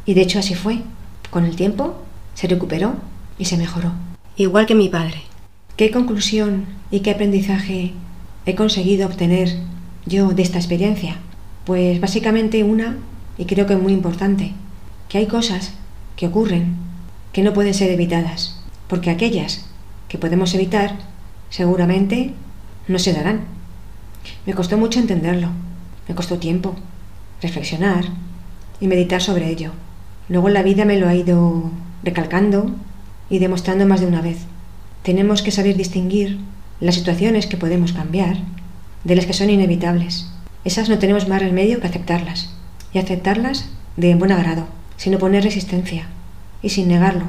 Y 0.06 0.13
de 0.13 0.22
hecho 0.22 0.39
así 0.39 0.56
fue. 0.56 0.80
Con 1.30 1.46
el 1.46 1.56
tiempo 1.56 2.01
se 2.34 2.48
recuperó 2.48 2.96
y 3.38 3.46
se 3.46 3.58
mejoró. 3.58 3.92
Igual 4.38 4.66
que 4.66 4.75
mi 4.75 4.89
padre. 4.89 5.24
¿Qué 5.75 5.92
conclusión 5.92 6.66
y 6.89 7.01
qué 7.01 7.12
aprendizaje 7.12 7.94
he 8.46 8.56
conseguido 8.56 9.08
obtener 9.08 9.50
yo 10.06 10.30
de 10.30 10.44
esta 10.44 10.58
experiencia? 10.58 11.18
Pues 11.66 12.00
básicamente 12.00 12.63
una, 12.63 12.98
y 13.38 13.46
creo 13.46 13.68
que 13.68 13.75
muy 13.75 13.94
importante, 13.94 14.54
que 15.10 15.18
hay 15.18 15.27
cosas 15.27 15.74
que 16.16 16.27
ocurren 16.27 16.75
que 17.34 17.44
no 17.44 17.54
pueden 17.54 17.74
ser 17.74 17.92
evitadas, 17.92 18.60
porque 18.88 19.10
aquellas 19.10 19.66
que 20.08 20.18
podemos 20.18 20.54
evitar 20.56 20.96
seguramente 21.50 22.34
no 22.88 23.00
se 23.00 23.13
darán. 23.13 23.42
Me 24.46 24.54
costó 24.54 24.77
mucho 24.77 25.00
entenderlo, 25.00 25.50
me 26.08 26.16
costó 26.16 26.38
tiempo, 26.38 26.76
reflexionar 27.42 28.06
y 28.80 28.88
meditar 28.88 29.22
sobre 29.22 29.50
ello. 29.50 29.72
Luego 30.30 30.50
la 30.50 30.64
vida 30.64 30.86
me 30.86 30.98
lo 30.98 31.08
ha 31.08 31.16
ido 31.16 31.72
recalcando 32.04 32.72
y 33.30 33.40
demostrando 33.40 33.86
más 33.86 34.02
de 34.02 34.08
una 34.08 34.22
vez. 34.22 34.40
Tenemos 35.04 35.42
que 35.42 35.52
saber 35.52 35.76
distinguir 35.78 36.40
las 36.80 36.96
situaciones 36.96 37.48
que 37.48 37.58
podemos 37.58 37.94
cambiar 37.94 38.38
de 39.04 39.16
las 39.16 39.26
que 39.26 39.34
son 39.34 39.50
inevitables. 39.50 40.30
Esas 40.64 40.90
no 40.90 41.00
tenemos 41.00 41.28
más 41.28 41.42
remedio 41.42 41.80
que 41.80 41.88
aceptarlas. 41.88 42.54
Y 42.94 43.00
aceptarlas 43.00 43.70
de 43.96 44.16
buen 44.16 44.32
agrado, 44.32 44.66
sin 44.96 45.16
oponer 45.16 45.44
resistencia 45.44 46.08
y 46.62 46.70
sin 46.70 46.88
negarlo, 46.88 47.26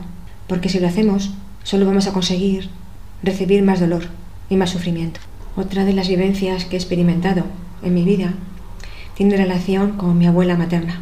porque 0.46 0.68
si 0.68 0.78
lo 0.78 0.86
hacemos, 0.86 1.32
solo 1.62 1.84
vamos 1.84 2.06
a 2.06 2.12
conseguir 2.12 2.70
recibir 3.22 3.62
más 3.62 3.80
dolor 3.80 4.06
y 4.48 4.56
más 4.56 4.70
sufrimiento. 4.70 5.20
Otra 5.56 5.84
de 5.84 5.92
las 5.92 6.08
vivencias 6.08 6.64
que 6.64 6.76
he 6.76 6.78
experimentado 6.78 7.44
en 7.82 7.94
mi 7.94 8.04
vida 8.04 8.34
tiene 9.18 9.36
relación 9.36 9.96
con 9.96 10.16
mi 10.16 10.28
abuela 10.28 10.56
materna. 10.56 11.00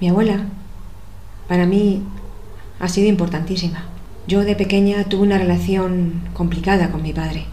Mi 0.00 0.08
abuela, 0.08 0.44
para 1.48 1.66
mí, 1.66 2.00
ha 2.78 2.86
sido 2.86 3.08
importantísima. 3.08 3.86
Yo 4.28 4.44
de 4.44 4.54
pequeña 4.54 5.02
tuve 5.02 5.22
una 5.22 5.36
relación 5.36 6.22
complicada 6.32 6.92
con 6.92 7.02
mi 7.02 7.12
padre. 7.12 7.46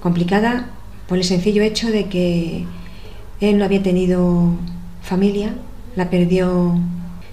Complicada 0.00 0.70
por 1.06 1.18
el 1.18 1.22
sencillo 1.22 1.62
hecho 1.62 1.88
de 1.92 2.06
que 2.06 2.64
él 3.40 3.58
no 3.58 3.64
había 3.64 3.80
tenido 3.80 4.56
familia, 5.02 5.54
la 5.94 6.10
perdió 6.10 6.76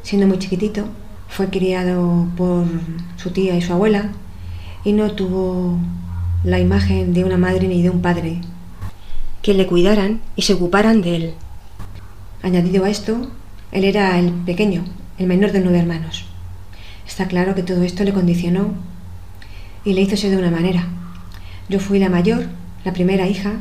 siendo 0.04 0.28
muy 0.28 0.38
chiquitito, 0.38 0.86
fue 1.28 1.50
criado 1.50 2.28
por 2.38 2.68
su 3.18 3.32
tía 3.32 3.58
y 3.58 3.64
su 3.64 3.74
abuela 3.74 4.12
y 4.84 4.94
no 4.94 5.12
tuvo 5.14 5.80
la 6.44 6.60
imagen 6.60 7.16
de 7.16 7.24
una 7.24 7.38
madre 7.40 7.68
ni 7.68 7.82
de 7.82 7.90
un 7.90 8.04
padre 8.04 8.42
que 9.42 9.56
le 9.56 9.66
cuidaran 9.66 10.22
y 10.36 10.44
se 10.44 10.54
ocuparan 10.54 11.02
de 11.02 11.16
él. 11.16 11.34
Añadido 12.44 12.84
a 12.84 12.90
esto, 12.90 13.30
él 13.72 13.86
era 13.86 14.20
el 14.20 14.32
pequeño, 14.32 14.84
el 15.18 15.28
menor 15.28 15.54
de 15.54 15.62
nueve 15.62 15.80
hermanos. 15.80 16.26
Está 17.08 17.28
claro 17.30 17.56
que 17.56 17.64
todo 17.64 17.84
esto 17.84 18.04
le 18.04 18.12
condicionó 18.12 18.74
y 19.86 19.94
le 19.94 20.02
hizo 20.02 20.18
ser 20.18 20.32
de 20.32 20.38
una 20.38 20.52
manera. 20.52 20.86
Yo 21.70 21.80
fui 21.80 22.00
la 22.00 22.10
mayor, 22.10 22.48
la 22.84 22.92
primera 22.92 23.28
hija, 23.28 23.60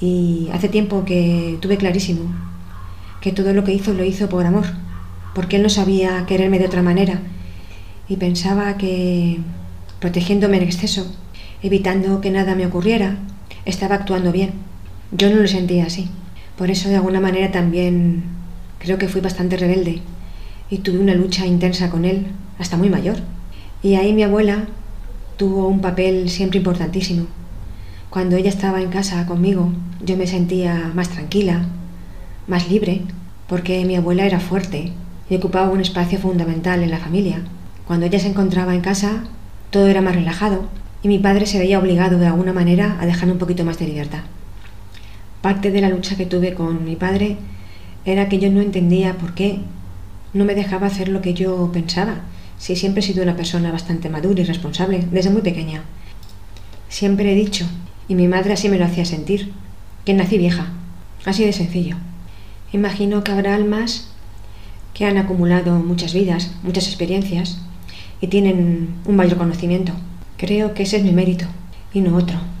y 0.00 0.48
hace 0.52 0.68
tiempo 0.68 1.04
que 1.04 1.58
tuve 1.60 1.76
clarísimo 1.76 2.32
que 3.20 3.32
todo 3.32 3.52
lo 3.52 3.64
que 3.64 3.74
hizo 3.74 3.92
lo 3.92 4.04
hizo 4.04 4.28
por 4.28 4.46
amor, 4.46 4.66
porque 5.34 5.56
él 5.56 5.64
no 5.64 5.68
sabía 5.68 6.26
quererme 6.26 6.60
de 6.60 6.66
otra 6.66 6.82
manera 6.82 7.22
y 8.08 8.16
pensaba 8.16 8.76
que 8.76 9.40
protegiéndome 9.98 10.58
en 10.58 10.62
exceso, 10.62 11.12
evitando 11.60 12.20
que 12.20 12.30
nada 12.30 12.54
me 12.54 12.66
ocurriera, 12.66 13.16
estaba 13.64 13.96
actuando 13.96 14.30
bien. 14.30 14.52
Yo 15.10 15.28
no 15.28 15.36
lo 15.36 15.48
sentía 15.48 15.86
así. 15.86 16.08
Por 16.56 16.70
eso 16.70 16.88
de 16.88 16.96
alguna 16.96 17.20
manera 17.20 17.50
también 17.50 18.24
creo 18.78 18.98
que 18.98 19.08
fui 19.08 19.20
bastante 19.20 19.56
rebelde 19.56 20.02
y 20.70 20.78
tuve 20.78 20.98
una 20.98 21.14
lucha 21.14 21.46
intensa 21.46 21.90
con 21.90 22.04
él 22.04 22.26
hasta 22.58 22.76
muy 22.76 22.88
mayor. 22.88 23.16
Y 23.82 23.96
ahí 23.96 24.12
mi 24.12 24.22
abuela 24.22 24.66
tuvo 25.36 25.68
un 25.68 25.80
papel 25.80 26.30
siempre 26.30 26.58
importantísimo. 26.58 27.26
Cuando 28.08 28.36
ella 28.36 28.50
estaba 28.50 28.80
en 28.80 28.90
casa 28.90 29.26
conmigo, 29.26 29.72
yo 30.04 30.16
me 30.16 30.28
sentía 30.28 30.92
más 30.94 31.08
tranquila, 31.08 31.66
más 32.46 32.70
libre, 32.70 33.02
porque 33.48 33.84
mi 33.84 33.96
abuela 33.96 34.24
era 34.24 34.38
fuerte 34.38 34.92
y 35.28 35.34
ocupaba 35.34 35.70
un 35.70 35.80
espacio 35.80 36.18
fundamental 36.18 36.82
en 36.82 36.90
la 36.90 36.98
familia. 36.98 37.42
Cuando 37.86 38.06
ella 38.06 38.20
se 38.20 38.28
encontraba 38.28 38.74
en 38.74 38.80
casa, 38.80 39.24
todo 39.70 39.88
era 39.88 40.02
más 40.02 40.14
relajado 40.14 40.68
y 41.02 41.08
mi 41.08 41.18
padre 41.18 41.46
se 41.46 41.58
veía 41.58 41.78
obligado 41.78 42.18
de 42.18 42.26
alguna 42.26 42.52
manera 42.52 42.96
a 43.00 43.06
dejarme 43.06 43.32
un 43.32 43.38
poquito 43.38 43.64
más 43.64 43.78
de 43.78 43.88
libertad. 43.88 44.20
Parte 45.44 45.70
de 45.70 45.82
la 45.82 45.90
lucha 45.90 46.16
que 46.16 46.24
tuve 46.24 46.54
con 46.54 46.86
mi 46.86 46.96
padre 46.96 47.36
era 48.06 48.30
que 48.30 48.38
yo 48.38 48.50
no 48.50 48.62
entendía 48.62 49.18
por 49.18 49.34
qué 49.34 49.58
no 50.32 50.46
me 50.46 50.54
dejaba 50.54 50.86
hacer 50.86 51.10
lo 51.10 51.20
que 51.20 51.34
yo 51.34 51.70
pensaba, 51.70 52.22
si 52.56 52.76
siempre 52.76 53.00
he 53.00 53.06
sido 53.06 53.22
una 53.22 53.36
persona 53.36 53.70
bastante 53.70 54.08
madura 54.08 54.40
y 54.40 54.44
responsable 54.44 55.06
desde 55.12 55.28
muy 55.28 55.42
pequeña. 55.42 55.82
Siempre 56.88 57.30
he 57.30 57.34
dicho, 57.34 57.66
y 58.08 58.14
mi 58.14 58.26
madre 58.26 58.54
así 58.54 58.70
me 58.70 58.78
lo 58.78 58.86
hacía 58.86 59.04
sentir, 59.04 59.52
que 60.06 60.14
nací 60.14 60.38
vieja, 60.38 60.72
así 61.26 61.44
de 61.44 61.52
sencillo. 61.52 61.96
Imagino 62.72 63.22
que 63.22 63.32
habrá 63.32 63.54
almas 63.54 64.08
que 64.94 65.04
han 65.04 65.18
acumulado 65.18 65.74
muchas 65.74 66.14
vidas, 66.14 66.52
muchas 66.62 66.86
experiencias 66.86 67.58
y 68.22 68.28
tienen 68.28 68.94
un 69.04 69.16
mayor 69.16 69.36
conocimiento. 69.36 69.92
Creo 70.38 70.72
que 70.72 70.84
ese 70.84 70.96
es 70.96 71.04
mi 71.04 71.12
mérito 71.12 71.44
y 71.92 72.00
no 72.00 72.16
otro. 72.16 72.53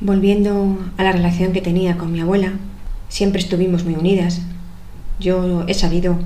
Volviendo 0.00 0.78
a 0.96 1.02
la 1.02 1.10
relación 1.10 1.52
que 1.52 1.60
tenía 1.60 1.98
con 1.98 2.12
mi 2.12 2.20
abuela, 2.20 2.52
siempre 3.08 3.40
estuvimos 3.40 3.84
muy 3.84 3.94
unidas. 3.94 4.40
Yo 5.18 5.64
he 5.66 5.74
sabido 5.74 6.20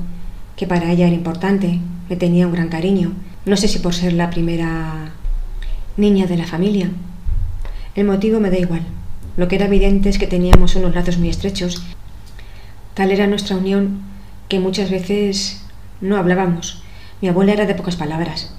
que 0.57 0.67
para 0.67 0.93
ella 0.93 1.07
era 1.07 1.17
importante, 1.17 1.81
me 2.11 2.17
tenía 2.17 2.47
un 2.47 2.53
gran 2.53 2.69
cariño. 2.69 3.13
No 3.47 3.57
sé 3.57 3.69
si 3.69 3.79
por 3.79 3.95
ser 3.95 4.13
la 4.13 4.29
primera 4.29 5.13
niña 5.97 6.27
de 6.27 6.37
la 6.37 6.47
familia. 6.47 6.91
El 7.95 8.05
motivo 8.05 8.41
me 8.41 8.51
da 8.51 8.59
igual. 8.59 8.83
Lo 9.39 9.49
que 9.49 9.57
era 9.57 9.65
evidente 9.65 10.11
es 10.11 10.19
que 10.19 10.27
teníamos 10.27 10.77
unos 10.77 10.95
lazos 10.95 11.17
muy 11.17 11.31
estrechos. 11.31 11.83
Tal 12.93 13.11
era 13.11 13.27
nuestra 13.27 13.57
unión 13.57 14.03
que 14.51 14.61
muchas 14.61 14.91
veces 14.91 15.65
no 16.03 16.19
hablábamos. 16.19 16.83
Mi 17.23 17.29
abuela 17.29 17.55
era 17.55 17.65
de 17.65 17.75
pocas 17.75 17.97
palabras. 17.97 18.55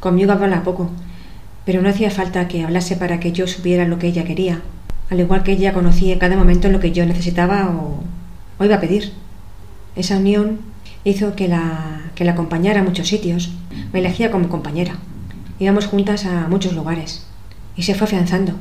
Conmigo 0.00 0.32
hablaba 0.32 0.64
poco, 0.64 0.90
pero 1.64 1.82
no 1.82 1.88
hacía 1.88 2.10
falta 2.10 2.48
que 2.48 2.64
hablase 2.64 2.96
para 2.96 3.20
que 3.20 3.32
yo 3.32 3.46
supiera 3.46 3.86
lo 3.86 3.98
que 3.98 4.08
ella 4.08 4.24
quería, 4.24 4.62
al 5.10 5.20
igual 5.20 5.42
que 5.42 5.52
ella 5.52 5.72
conocía 5.72 6.12
en 6.12 6.18
cada 6.18 6.36
momento 6.36 6.68
lo 6.68 6.80
que 6.80 6.92
yo 6.92 7.04
necesitaba 7.06 7.70
o, 7.70 8.02
o 8.58 8.64
iba 8.64 8.76
a 8.76 8.80
pedir. 8.80 9.12
Esa 9.96 10.18
unión 10.18 10.60
hizo 11.04 11.34
que 11.34 11.48
la, 11.48 12.10
que 12.14 12.24
la 12.24 12.32
acompañara 12.32 12.80
a 12.80 12.84
muchos 12.84 13.08
sitios, 13.08 13.50
me 13.92 14.00
elegía 14.00 14.30
como 14.30 14.48
compañera. 14.48 14.96
Íbamos 15.58 15.86
juntas 15.86 16.24
a 16.26 16.48
muchos 16.48 16.74
lugares 16.74 17.26
y 17.76 17.82
se 17.82 17.94
fue 17.94 18.06
afianzando 18.06 18.54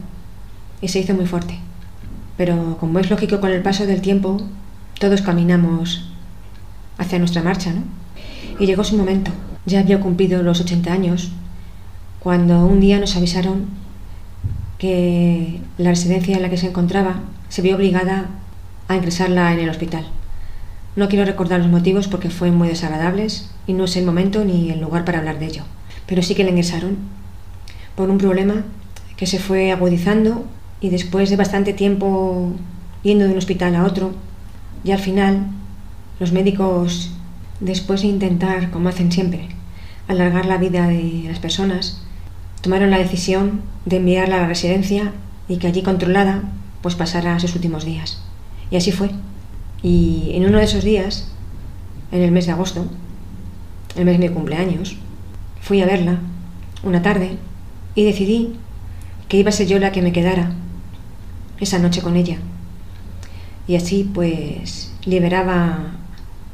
y 0.82 0.88
se 0.88 1.00
hizo 1.00 1.14
muy 1.14 1.26
fuerte. 1.26 1.60
Pero 2.38 2.78
como 2.80 3.00
es 3.00 3.10
lógico 3.10 3.40
con 3.40 3.52
el 3.52 3.62
paso 3.62 3.86
del 3.86 4.02
tiempo, 4.02 4.42
todos 5.00 5.22
caminamos 5.22 6.10
hacia 6.98 7.20
nuestra 7.20 7.44
marcha, 7.44 7.72
¿no? 7.72 7.84
Y 8.60 8.66
llegó 8.66 8.84
su 8.84 8.98
momento. 8.98 9.32
Ya 9.66 9.80
había 9.82 10.00
cumplido 10.00 10.42
los 10.42 10.62
80 10.62 10.92
años 10.92 11.32
cuando 12.20 12.66
un 12.66 12.80
día 12.80 13.00
nos 13.00 13.16
avisaron 13.16 13.68
que 14.78 15.62
la 15.78 15.90
residencia 15.90 16.36
en 16.36 16.42
la 16.42 16.50
que 16.50 16.58
se 16.58 16.68
encontraba 16.68 17.22
se 17.50 17.62
vio 17.62 17.76
obligada 17.76 18.28
a 18.88 18.96
ingresarla 18.96 19.54
en 19.54 19.60
el 19.60 19.70
hospital. 19.70 20.06
No 20.96 21.08
quiero 21.08 21.26
recordar 21.26 21.60
los 21.60 21.70
motivos 21.70 22.08
porque 22.08 22.30
fueron 22.30 22.58
muy 22.58 22.68
desagradables 22.68 23.52
y 23.68 23.74
no 23.74 23.86
es 23.86 23.96
el 23.96 24.06
momento 24.06 24.44
ni 24.44 24.70
el 24.70 24.82
lugar 24.82 25.06
para 25.06 25.20
hablar 25.20 25.40
de 25.40 25.48
ello. 25.48 25.64
Pero 26.08 26.24
sí 26.24 26.36
que 26.36 26.44
la 26.44 26.50
ingresaron 26.50 26.98
por 27.96 28.10
un 28.10 28.18
problema 28.18 28.64
que 29.16 29.28
se 29.28 29.40
fue 29.40 29.72
agudizando 29.72 30.46
y 30.82 30.90
después 30.90 31.30
de 31.30 31.36
bastante 31.36 31.74
tiempo 31.74 32.54
yendo 33.04 33.26
de 33.26 33.32
un 33.32 33.38
hospital 33.38 33.76
a 33.76 33.86
otro, 33.86 34.14
Y 34.84 34.92
al 34.92 35.00
final, 35.00 35.48
los 36.22 36.32
médicos, 36.32 37.12
después 37.60 38.02
de 38.02 38.08
intentar, 38.08 38.72
como 38.72 38.88
hacen 38.88 39.12
siempre, 39.12 39.50
alargar 40.08 40.46
la 40.46 40.58
vida 40.58 40.88
de 40.88 41.26
las 41.28 41.40
personas, 41.40 42.02
tomaron 42.62 42.92
la 42.92 42.98
decisión 42.98 43.62
de 43.86 43.98
enviarla 43.98 44.38
a 44.38 44.42
la 44.42 44.48
residencia 44.48 45.14
y 45.48 45.58
que 45.58 45.68
allí 45.68 45.82
controlada, 45.82 46.44
pues 46.82 46.96
pasara 46.96 47.40
sus 47.40 47.56
últimos 47.56 47.86
días. 47.86 48.22
Y 48.72 48.78
así 48.78 48.92
fue. 48.92 49.12
Y 49.82 50.32
en 50.34 50.46
uno 50.46 50.58
de 50.58 50.66
esos 50.66 50.84
días, 50.84 51.32
en 52.12 52.22
el 52.22 52.32
mes 52.32 52.46
de 52.46 52.52
agosto, 52.52 52.86
el 53.96 54.06
mes 54.06 54.20
de 54.20 54.28
mi 54.28 54.34
cumpleaños, 54.34 54.98
fui 55.62 55.82
a 55.82 55.86
verla 55.86 56.20
una 56.84 57.02
tarde 57.02 57.38
y 57.96 58.04
decidí 58.04 58.56
que 59.28 59.38
iba 59.38 59.50
a 59.50 59.54
ser 59.54 59.68
yo 59.68 59.80
la 59.80 59.92
que 59.92 60.02
me 60.02 60.12
quedara 60.12 60.54
esa 61.60 61.80
noche 61.80 62.02
con 62.02 62.16
ella. 62.16 62.38
Y 63.68 63.76
así 63.76 64.10
pues 64.14 64.92
liberaba 65.06 65.96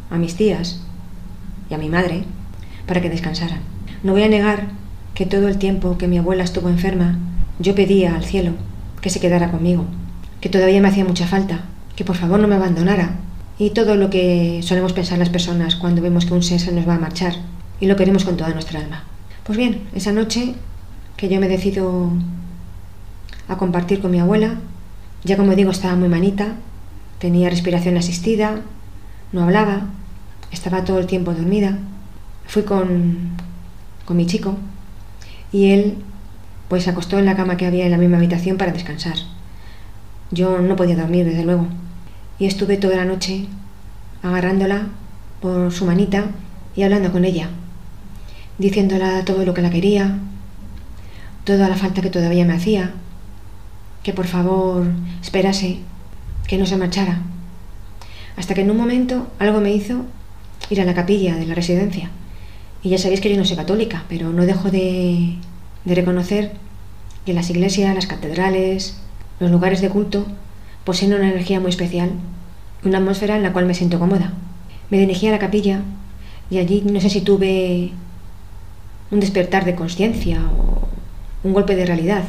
a 0.09 0.17
mis 0.17 0.35
tías 0.35 0.81
y 1.69 1.73
a 1.73 1.77
mi 1.77 1.89
madre 1.89 2.23
para 2.87 3.01
que 3.01 3.09
descansaran. 3.09 3.61
No 4.03 4.13
voy 4.13 4.23
a 4.23 4.29
negar 4.29 4.69
que 5.15 5.25
todo 5.25 5.47
el 5.47 5.57
tiempo 5.57 5.97
que 5.97 6.09
mi 6.09 6.17
abuela 6.17 6.43
estuvo 6.43 6.69
enferma, 6.69 7.17
yo 7.57 7.73
pedía 7.73 8.15
al 8.15 8.25
cielo 8.25 8.51
que 9.01 9.09
se 9.09 9.21
quedara 9.21 9.49
conmigo, 9.49 9.85
que 10.41 10.49
todavía 10.49 10.81
me 10.81 10.89
hacía 10.89 11.05
mucha 11.05 11.25
falta, 11.25 11.61
que 11.95 12.03
por 12.03 12.17
favor 12.17 12.39
no 12.39 12.49
me 12.49 12.55
abandonara. 12.55 13.15
Y 13.57 13.69
todo 13.69 13.95
lo 13.95 14.09
que 14.09 14.59
solemos 14.61 14.91
pensar 14.91 15.17
las 15.17 15.29
personas 15.29 15.77
cuando 15.77 16.01
vemos 16.01 16.25
que 16.25 16.33
un 16.33 16.43
ser 16.43 16.59
se 16.59 16.73
nos 16.73 16.87
va 16.87 16.95
a 16.95 16.99
marchar 16.99 17.33
y 17.79 17.85
lo 17.85 17.95
queremos 17.95 18.25
con 18.25 18.35
toda 18.35 18.49
nuestra 18.49 18.81
alma. 18.81 19.05
Pues 19.45 19.57
bien, 19.57 19.83
esa 19.95 20.11
noche 20.11 20.55
que 21.15 21.29
yo 21.29 21.39
me 21.39 21.47
decido 21.47 22.11
a 23.47 23.57
compartir 23.57 24.01
con 24.01 24.11
mi 24.11 24.19
abuela, 24.19 24.55
ya 25.23 25.37
como 25.37 25.55
digo 25.55 25.71
estaba 25.71 25.95
muy 25.95 26.09
manita, 26.09 26.55
tenía 27.19 27.49
respiración 27.49 27.95
asistida, 27.95 28.59
no 29.31 29.43
hablaba, 29.43 29.83
estaba 30.51 30.83
todo 30.83 30.99
el 30.99 31.07
tiempo 31.07 31.33
dormida. 31.33 31.77
Fui 32.47 32.63
con, 32.63 33.29
con 34.03 34.17
mi 34.17 34.25
chico 34.25 34.57
y 35.51 35.71
él 35.71 35.97
pues 36.67 36.83
se 36.83 36.89
acostó 36.89 37.19
en 37.19 37.25
la 37.25 37.35
cama 37.35 37.57
que 37.57 37.65
había 37.65 37.85
en 37.85 37.91
la 37.91 37.97
misma 37.97 38.17
habitación 38.17 38.57
para 38.57 38.71
descansar. 38.71 39.15
Yo 40.31 40.59
no 40.59 40.75
podía 40.75 40.95
dormir, 40.95 41.25
desde 41.25 41.45
luego, 41.45 41.67
y 42.39 42.45
estuve 42.45 42.77
toda 42.77 42.97
la 42.97 43.05
noche 43.05 43.45
agarrándola 44.23 44.87
por 45.41 45.71
su 45.71 45.85
manita 45.85 46.25
y 46.75 46.83
hablando 46.83 47.11
con 47.11 47.25
ella, 47.25 47.49
diciéndola 48.57 49.23
todo 49.23 49.45
lo 49.45 49.53
que 49.53 49.61
la 49.61 49.69
quería, 49.69 50.17
toda 51.43 51.69
la 51.69 51.75
falta 51.75 52.01
que 52.01 52.09
todavía 52.09 52.45
me 52.45 52.53
hacía, 52.53 52.93
que 54.03 54.13
por 54.13 54.25
favor 54.25 54.87
esperase, 55.21 55.79
que 56.47 56.57
no 56.57 56.65
se 56.65 56.77
marchara. 56.77 57.21
Hasta 58.35 58.53
que 58.53 58.61
en 58.61 58.71
un 58.71 58.77
momento 58.77 59.27
algo 59.39 59.61
me 59.61 59.73
hizo 59.73 60.05
ir 60.69 60.81
a 60.81 60.85
la 60.85 60.93
capilla 60.93 61.35
de 61.35 61.45
la 61.45 61.55
residencia. 61.55 62.09
Y 62.85 62.89
ya 62.89 62.99
sabéis 62.99 63.19
que 63.19 63.31
yo 63.31 63.37
no 63.37 63.45
soy 63.45 63.55
católica, 63.55 64.03
pero 64.07 64.31
no 64.31 64.45
dejo 64.45 64.69
de, 64.69 65.37
reconocer 65.87 66.51
que 67.25 67.33
las 67.33 67.49
iglesias, 67.49 67.95
las 67.95 68.05
catedrales, 68.05 69.01
los 69.39 69.49
lugares 69.49 69.81
de 69.81 69.89
culto 69.89 70.27
poseen 70.83 71.15
una 71.15 71.27
energía 71.27 71.59
muy 71.59 71.71
especial, 71.71 72.11
una 72.83 72.99
atmósfera 72.99 73.37
en 73.37 73.41
la 73.41 73.53
cual 73.53 73.65
me 73.65 73.73
siento 73.73 73.97
cómoda. 73.97 74.33
Me 74.91 74.99
dirigí 74.99 75.25
a 75.25 75.31
la 75.31 75.39
capilla 75.39 75.81
y 76.51 76.59
allí 76.59 76.83
no 76.85 77.01
sé 77.01 77.09
si 77.09 77.21
tuve 77.21 77.89
un 79.09 79.19
despertar 79.19 79.65
de 79.65 79.73
conciencia 79.73 80.39
o 80.55 80.87
un 81.43 81.53
golpe 81.53 81.75
de 81.75 81.87
realidad. 81.87 82.25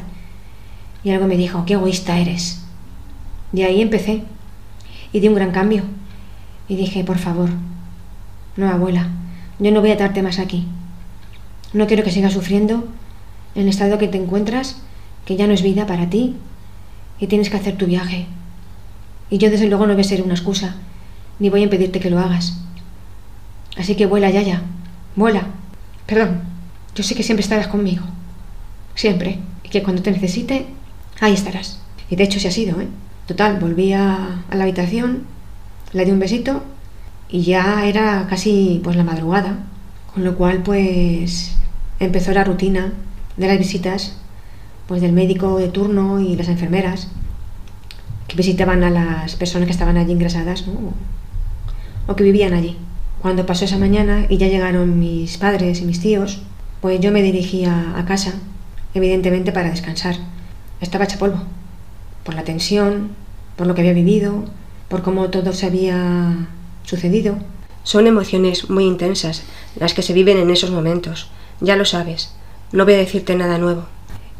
Y 1.04 1.10
algo 1.10 1.26
me 1.26 1.36
dijo, 1.36 1.66
qué 1.66 1.74
egoísta 1.74 2.18
eres. 2.18 2.64
De 3.52 3.66
ahí 3.66 3.82
empecé 3.82 4.22
y 5.12 5.20
di 5.20 5.28
un 5.28 5.34
gran 5.34 5.50
cambio. 5.50 5.82
Y 6.66 6.76
dije, 6.76 7.04
por 7.04 7.18
favor, 7.18 7.50
no 8.56 8.70
abuela, 8.70 9.10
yo 9.58 9.70
no 9.72 9.80
voy 9.80 9.90
a 9.90 9.96
darte 9.96 10.22
más 10.22 10.38
aquí. 10.38 10.66
No 11.72 11.86
quiero 11.86 12.04
que 12.04 12.10
sigas 12.10 12.32
sufriendo 12.32 12.86
en 13.54 13.62
el 13.62 13.68
estado 13.68 13.98
que 13.98 14.08
te 14.08 14.18
encuentras, 14.18 14.76
que 15.24 15.36
ya 15.36 15.46
no 15.46 15.54
es 15.54 15.62
vida 15.62 15.86
para 15.86 16.10
ti 16.10 16.36
y 17.18 17.26
tienes 17.26 17.50
que 17.50 17.56
hacer 17.56 17.76
tu 17.76 17.86
viaje. 17.86 18.26
Y 19.30 19.38
yo 19.38 19.50
desde 19.50 19.66
luego 19.66 19.86
no 19.86 19.94
voy 19.94 20.02
a 20.02 20.04
ser 20.04 20.22
una 20.22 20.34
excusa, 20.34 20.76
ni 21.38 21.48
voy 21.48 21.60
a 21.60 21.64
impedirte 21.64 22.00
que 22.00 22.10
lo 22.10 22.18
hagas. 22.18 22.60
Así 23.76 23.94
que 23.94 24.06
vuela, 24.06 24.30
Yaya, 24.30 24.62
vuela. 25.16 25.48
Perdón, 26.06 26.42
yo 26.94 27.02
sé 27.02 27.14
que 27.14 27.22
siempre 27.22 27.42
estarás 27.42 27.68
conmigo. 27.68 28.04
Siempre. 28.94 29.38
Y 29.64 29.68
que 29.68 29.82
cuando 29.82 30.02
te 30.02 30.12
necesite, 30.12 30.66
ahí 31.20 31.34
estarás. 31.34 31.80
Y 32.08 32.16
de 32.16 32.24
hecho 32.24 32.40
se 32.40 32.48
ha 32.48 32.52
sido, 32.52 32.80
¿eh? 32.80 32.88
Total, 33.26 33.58
volví 33.58 33.92
a, 33.92 34.44
a 34.48 34.54
la 34.54 34.62
habitación, 34.64 35.24
le 35.92 36.04
di 36.04 36.12
un 36.12 36.20
besito 36.20 36.62
y 37.28 37.42
ya 37.42 37.86
era 37.86 38.26
casi 38.28 38.80
pues 38.82 38.96
la 38.96 39.04
madrugada. 39.04 39.58
Con 40.12 40.24
lo 40.24 40.36
cual 40.36 40.62
pues 40.62 41.56
empezó 42.00 42.32
la 42.32 42.44
rutina 42.44 42.92
de 43.36 43.46
las 43.48 43.58
visitas 43.58 44.16
pues 44.86 45.02
del 45.02 45.12
médico 45.12 45.58
de 45.58 45.68
turno 45.68 46.20
y 46.20 46.36
las 46.36 46.48
enfermeras 46.48 47.08
que 48.28 48.36
visitaban 48.36 48.84
a 48.84 48.90
las 48.90 49.36
personas 49.36 49.66
que 49.66 49.72
estaban 49.72 49.96
allí 49.96 50.12
ingresadas 50.12 50.64
o 52.06 52.16
que 52.16 52.24
vivían 52.24 52.54
allí. 52.54 52.76
Cuando 53.20 53.46
pasó 53.46 53.64
esa 53.64 53.78
mañana 53.78 54.26
y 54.28 54.36
ya 54.36 54.48
llegaron 54.48 54.98
mis 54.98 55.38
padres 55.38 55.80
y 55.80 55.84
mis 55.84 56.00
tíos, 56.00 56.42
pues 56.80 57.00
yo 57.00 57.10
me 57.10 57.22
dirigía 57.22 57.94
a 57.96 58.04
casa, 58.04 58.34
evidentemente 58.94 59.52
para 59.52 59.70
descansar. 59.70 60.16
Estaba 60.80 61.04
hecha 61.04 61.18
polvo, 61.18 61.40
por 62.24 62.34
la 62.34 62.44
tensión, 62.44 63.10
por 63.56 63.66
lo 63.66 63.74
que 63.74 63.80
había 63.80 63.92
vivido, 63.92 64.44
por 64.88 65.02
cómo 65.02 65.30
todo 65.30 65.52
se 65.52 65.66
había 65.66 66.48
sucedido. 66.86 67.36
Son 67.82 68.06
emociones 68.06 68.70
muy 68.70 68.84
intensas 68.84 69.42
las 69.78 69.92
que 69.92 70.02
se 70.02 70.14
viven 70.14 70.38
en 70.38 70.50
esos 70.50 70.70
momentos, 70.70 71.28
ya 71.60 71.76
lo 71.76 71.84
sabes, 71.84 72.32
no 72.72 72.84
voy 72.84 72.94
a 72.94 72.98
decirte 72.98 73.36
nada 73.36 73.58
nuevo. 73.58 73.84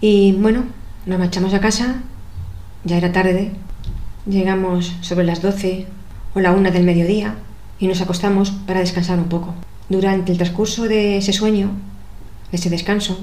Y 0.01 0.33
bueno, 0.33 0.65
nos 1.05 1.19
marchamos 1.19 1.55
a 1.55 1.61
casa, 1.61 2.03
ya 2.85 2.97
era 2.97 3.13
tarde, 3.13 3.53
llegamos 4.27 4.93
sobre 5.01 5.27
las 5.27 5.43
12 5.43 5.87
o 6.35 6.41
la 6.41 6.53
una 6.53 6.71
del 6.71 6.85
mediodía 6.85 7.37
y 7.79 7.87
nos 7.87 8.01
acostamos 8.01 8.51
para 8.51 8.81
descansar 8.81 9.19
un 9.19 9.29
poco. 9.29 9.55
Durante 9.89 10.33
el 10.33 10.39
transcurso 10.39 10.85
de 10.85 11.19
ese 11.19 11.33
sueño, 11.33 11.71
de 12.51 12.57
ese 12.57 12.71
descanso, 12.71 13.19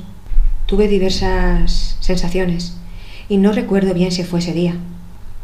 tuve 0.66 0.88
diversas 0.88 1.98
sensaciones 2.00 2.78
y 3.28 3.38
no 3.38 3.52
recuerdo 3.52 3.94
bien 3.94 4.12
si 4.12 4.24
fue 4.24 4.40
ese 4.40 4.54
día 4.54 4.76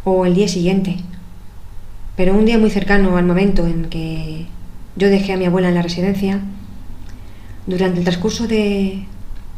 o 0.03 0.25
el 0.25 0.35
día 0.35 0.47
siguiente, 0.47 0.97
pero 2.19 2.35
un 2.35 2.43
día 2.43 2.57
muy 2.57 2.69
cercano 2.69 3.15
al 3.15 3.25
momento 3.25 3.65
en 3.65 3.85
que 3.85 4.45
yo 4.97 5.09
dejé 5.09 5.31
a 5.31 5.37
mi 5.37 5.45
abuela 5.45 5.69
en 5.69 5.75
la 5.75 5.81
residencia, 5.81 6.41
durante 7.65 7.99
el 7.99 8.03
transcurso 8.03 8.45
de, 8.45 9.05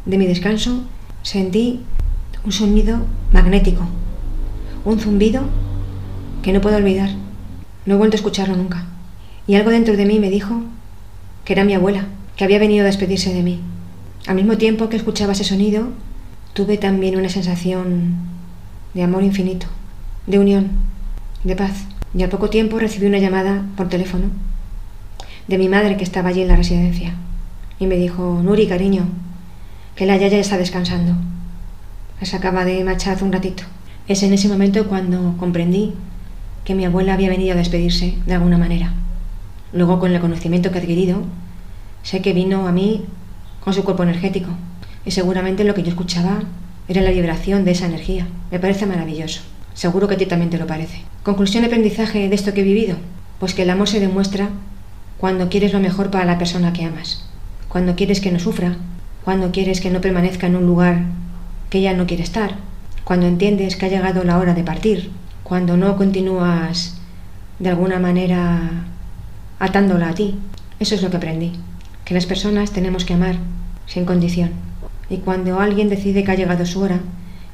de 0.06 0.16
mi 0.16 0.26
descanso, 0.26 0.84
sentí 1.22 1.80
un 2.44 2.52
sonido 2.52 2.98
magnético, 3.32 3.82
un 4.84 5.00
zumbido 5.00 5.42
que 6.44 6.52
no 6.52 6.60
puedo 6.60 6.76
olvidar. 6.76 7.10
No 7.84 7.94
he 7.94 7.98
vuelto 7.98 8.14
a 8.14 8.18
escucharlo 8.18 8.54
nunca. 8.54 8.86
Y 9.48 9.56
algo 9.56 9.72
dentro 9.72 9.96
de 9.96 10.06
mí 10.06 10.20
me 10.20 10.30
dijo 10.30 10.62
que 11.44 11.54
era 11.54 11.64
mi 11.64 11.74
abuela, 11.74 12.06
que 12.36 12.44
había 12.44 12.60
venido 12.60 12.84
a 12.84 12.86
despedirse 12.86 13.34
de 13.34 13.42
mí. 13.42 13.58
Al 14.28 14.36
mismo 14.36 14.56
tiempo 14.56 14.88
que 14.88 14.98
escuchaba 14.98 15.32
ese 15.32 15.42
sonido, 15.42 15.88
tuve 16.52 16.78
también 16.78 17.16
una 17.16 17.28
sensación 17.28 18.18
de 18.94 19.02
amor 19.02 19.24
infinito, 19.24 19.66
de 20.28 20.38
unión, 20.38 20.70
de 21.42 21.56
paz. 21.56 21.86
Y 22.14 22.22
al 22.22 22.28
poco 22.28 22.50
tiempo 22.50 22.78
recibí 22.78 23.06
una 23.06 23.18
llamada 23.18 23.64
por 23.76 23.88
teléfono 23.88 24.26
de 25.48 25.58
mi 25.58 25.68
madre 25.68 25.96
que 25.96 26.04
estaba 26.04 26.28
allí 26.28 26.42
en 26.42 26.48
la 26.48 26.56
residencia. 26.56 27.14
Y 27.78 27.86
me 27.86 27.96
dijo, 27.96 28.40
Nuri, 28.42 28.66
cariño, 28.66 29.06
que 29.96 30.06
la 30.06 30.16
Yaya 30.16 30.38
está 30.38 30.56
descansando. 30.56 31.14
Se 32.20 32.36
acaba 32.36 32.64
de 32.64 32.88
hace 32.88 33.24
un 33.24 33.32
ratito. 33.32 33.64
Es 34.06 34.22
en 34.22 34.32
ese 34.32 34.48
momento 34.48 34.86
cuando 34.86 35.36
comprendí 35.38 35.94
que 36.64 36.74
mi 36.74 36.84
abuela 36.84 37.14
había 37.14 37.28
venido 37.28 37.52
a 37.52 37.56
despedirse 37.56 38.14
de 38.24 38.34
alguna 38.34 38.58
manera. 38.58 38.92
Luego, 39.72 39.98
con 39.98 40.12
el 40.12 40.20
conocimiento 40.20 40.70
que 40.70 40.78
he 40.78 40.82
adquirido, 40.82 41.22
sé 42.02 42.20
que 42.20 42.32
vino 42.32 42.68
a 42.68 42.72
mí 42.72 43.04
con 43.64 43.74
su 43.74 43.82
cuerpo 43.84 44.04
energético. 44.04 44.50
Y 45.04 45.10
seguramente 45.10 45.64
lo 45.64 45.74
que 45.74 45.82
yo 45.82 45.88
escuchaba 45.88 46.42
era 46.88 47.00
la 47.00 47.10
vibración 47.10 47.64
de 47.64 47.72
esa 47.72 47.86
energía. 47.86 48.28
Me 48.50 48.60
parece 48.60 48.86
maravilloso. 48.86 49.42
Seguro 49.74 50.08
que 50.08 50.14
a 50.14 50.18
ti 50.18 50.26
también 50.26 50.50
te 50.50 50.58
lo 50.58 50.66
parece. 50.66 51.02
Conclusión 51.22 51.62
de 51.62 51.68
aprendizaje 51.68 52.28
de 52.28 52.34
esto 52.34 52.52
que 52.52 52.60
he 52.60 52.64
vivido. 52.64 52.96
Pues 53.38 53.54
que 53.54 53.62
el 53.62 53.70
amor 53.70 53.88
se 53.88 54.00
demuestra 54.00 54.50
cuando 55.18 55.48
quieres 55.48 55.72
lo 55.72 55.80
mejor 55.80 56.10
para 56.10 56.24
la 56.24 56.38
persona 56.38 56.72
que 56.72 56.84
amas. 56.84 57.24
Cuando 57.68 57.96
quieres 57.96 58.20
que 58.20 58.32
no 58.32 58.38
sufra. 58.38 58.76
Cuando 59.24 59.50
quieres 59.52 59.80
que 59.80 59.90
no 59.90 60.00
permanezca 60.00 60.46
en 60.46 60.56
un 60.56 60.66
lugar 60.66 61.02
que 61.70 61.78
ella 61.78 61.94
no 61.94 62.06
quiere 62.06 62.22
estar. 62.22 62.56
Cuando 63.04 63.26
entiendes 63.26 63.76
que 63.76 63.86
ha 63.86 63.88
llegado 63.88 64.24
la 64.24 64.38
hora 64.38 64.54
de 64.54 64.64
partir. 64.64 65.10
Cuando 65.42 65.76
no 65.76 65.96
continúas 65.96 66.98
de 67.58 67.68
alguna 67.68 67.98
manera 67.98 68.86
atándola 69.58 70.10
a 70.10 70.14
ti. 70.14 70.36
Eso 70.80 70.94
es 70.94 71.02
lo 71.02 71.10
que 71.10 71.16
aprendí. 71.16 71.52
Que 72.04 72.14
las 72.14 72.26
personas 72.26 72.72
tenemos 72.72 73.04
que 73.04 73.14
amar 73.14 73.36
sin 73.86 74.04
condición. 74.04 74.50
Y 75.08 75.18
cuando 75.18 75.60
alguien 75.60 75.88
decide 75.88 76.24
que 76.24 76.30
ha 76.30 76.36
llegado 76.36 76.66
su 76.66 76.80
hora, 76.80 77.00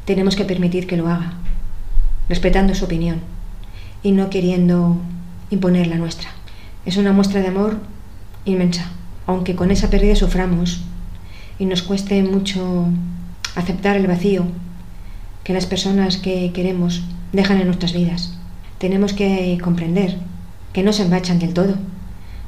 tenemos 0.05 0.37
que 0.37 0.45
permitir 0.45 0.87
que 0.87 0.97
lo 0.97 1.09
haga, 1.09 1.35
respetando 2.29 2.75
su 2.75 2.85
opinión 2.85 3.21
y 4.03 4.12
no 4.12 4.31
queriendo 4.31 4.97
imponer 5.51 5.87
la 5.87 5.97
nuestra. 5.97 6.31
Es 6.85 6.97
una 6.97 7.12
muestra 7.12 7.41
de 7.41 7.49
amor 7.49 7.79
inmensa, 8.45 8.91
aunque 9.27 9.55
con 9.55 9.71
esa 9.71 9.91
pérdida 9.91 10.17
suframos 10.17 10.81
y 11.59 11.64
nos 11.67 11.83
cueste 11.83 12.23
mucho 12.23 12.87
aceptar 13.57 13.97
el 13.97 14.07
vacío 14.07 14.45
que 15.45 15.53
las 15.53 15.67
personas 15.67 16.17
que 16.19 16.53
queremos 16.53 17.03
dejan 17.33 17.59
en 17.59 17.67
nuestras 17.67 17.93
vidas. 17.93 18.35
Tenemos 18.79 19.12
que 19.12 19.59
comprender 19.62 20.17
que 20.73 20.83
no 20.83 20.93
se 20.93 21.03
embachan 21.03 21.38
del 21.38 21.55
todo, 21.55 21.75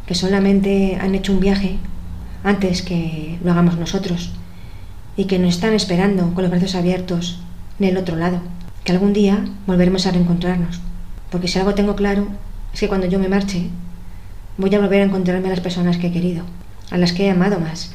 que 0.07 0.14
solamente 0.14 0.99
han 1.01 1.14
hecho 1.14 1.33
un 1.33 1.40
viaje 1.40 1.77
antes 2.45 2.83
que 2.83 3.38
lo 3.43 3.51
hagamos 3.51 3.77
nosotros 3.79 4.33
y 5.16 5.25
que 5.25 5.38
nos 5.38 5.55
están 5.55 5.75
esperando 5.75 6.33
con 6.35 6.43
los 6.43 6.51
brazos 6.51 6.75
abiertos 6.75 7.40
en 7.79 7.88
el 7.88 7.97
otro 7.97 8.16
lado, 8.16 8.40
que 8.85 8.93
algún 8.93 9.12
día 9.12 9.45
volveremos 9.66 10.07
a 10.07 10.11
reencontrarnos. 10.11 10.81
Porque 11.31 11.49
si 11.49 11.59
algo 11.59 11.75
tengo 11.75 11.97
claro 11.97 12.27
es 12.73 12.81
que 12.81 12.88
cuando 12.88 13.07
yo 13.07 13.19
me 13.19 13.29
marche 13.29 13.69
voy 14.57 14.75
a 14.75 14.81
volver 14.81 15.03
a 15.03 15.05
encontrarme 15.05 15.49
a 15.49 15.51
las 15.51 15.61
personas 15.61 15.97
que 15.97 16.09
he 16.09 16.12
querido, 16.12 16.45
a 16.90 16.99
las 16.99 17.12
que 17.12 17.27
he 17.27 17.31
amado 17.31 17.61
más. 17.61 17.93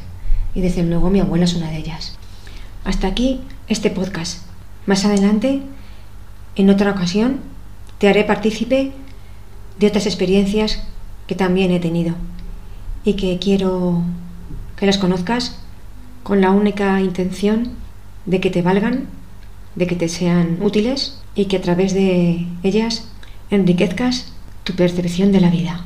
Y 0.54 0.62
desde 0.62 0.84
luego 0.84 1.10
mi 1.10 1.20
abuela 1.20 1.46
es 1.46 1.54
una 1.54 1.70
de 1.70 1.78
ellas. 1.78 2.18
Hasta 2.84 3.08
aquí 3.08 3.42
este 3.68 3.90
podcast. 3.90 4.44
Más 4.86 5.06
adelante, 5.06 5.62
en 6.56 6.70
otra 6.70 6.92
ocasión, 6.92 7.40
te 7.98 8.08
haré 8.08 8.24
partícipe 8.24 8.92
de 9.80 9.88
otras 9.88 10.06
experiencias 10.06 10.84
que 11.28 11.36
también 11.36 11.72
he 11.72 11.80
tenido 11.80 12.16
y 13.04 13.14
que 13.14 13.38
quiero 13.40 14.04
que 14.76 14.86
las 14.86 14.98
conozcas 14.98 15.58
con 16.24 16.42
la 16.42 16.52
única 16.52 17.02
intención 17.02 17.72
de 18.26 18.40
que 18.40 18.50
te 18.50 18.62
valgan, 18.62 19.08
de 19.76 19.88
que 19.88 19.96
te 19.96 20.10
sean 20.10 20.58
útiles 20.62 21.22
y 21.36 21.46
que 21.46 21.58
a 21.58 21.62
través 21.62 21.94
de 21.94 22.48
ellas 22.64 23.08
enriquezcas 23.50 24.34
tu 24.64 24.74
percepción 24.74 25.32
de 25.32 25.42
la 25.42 25.50
vida. 25.50 25.86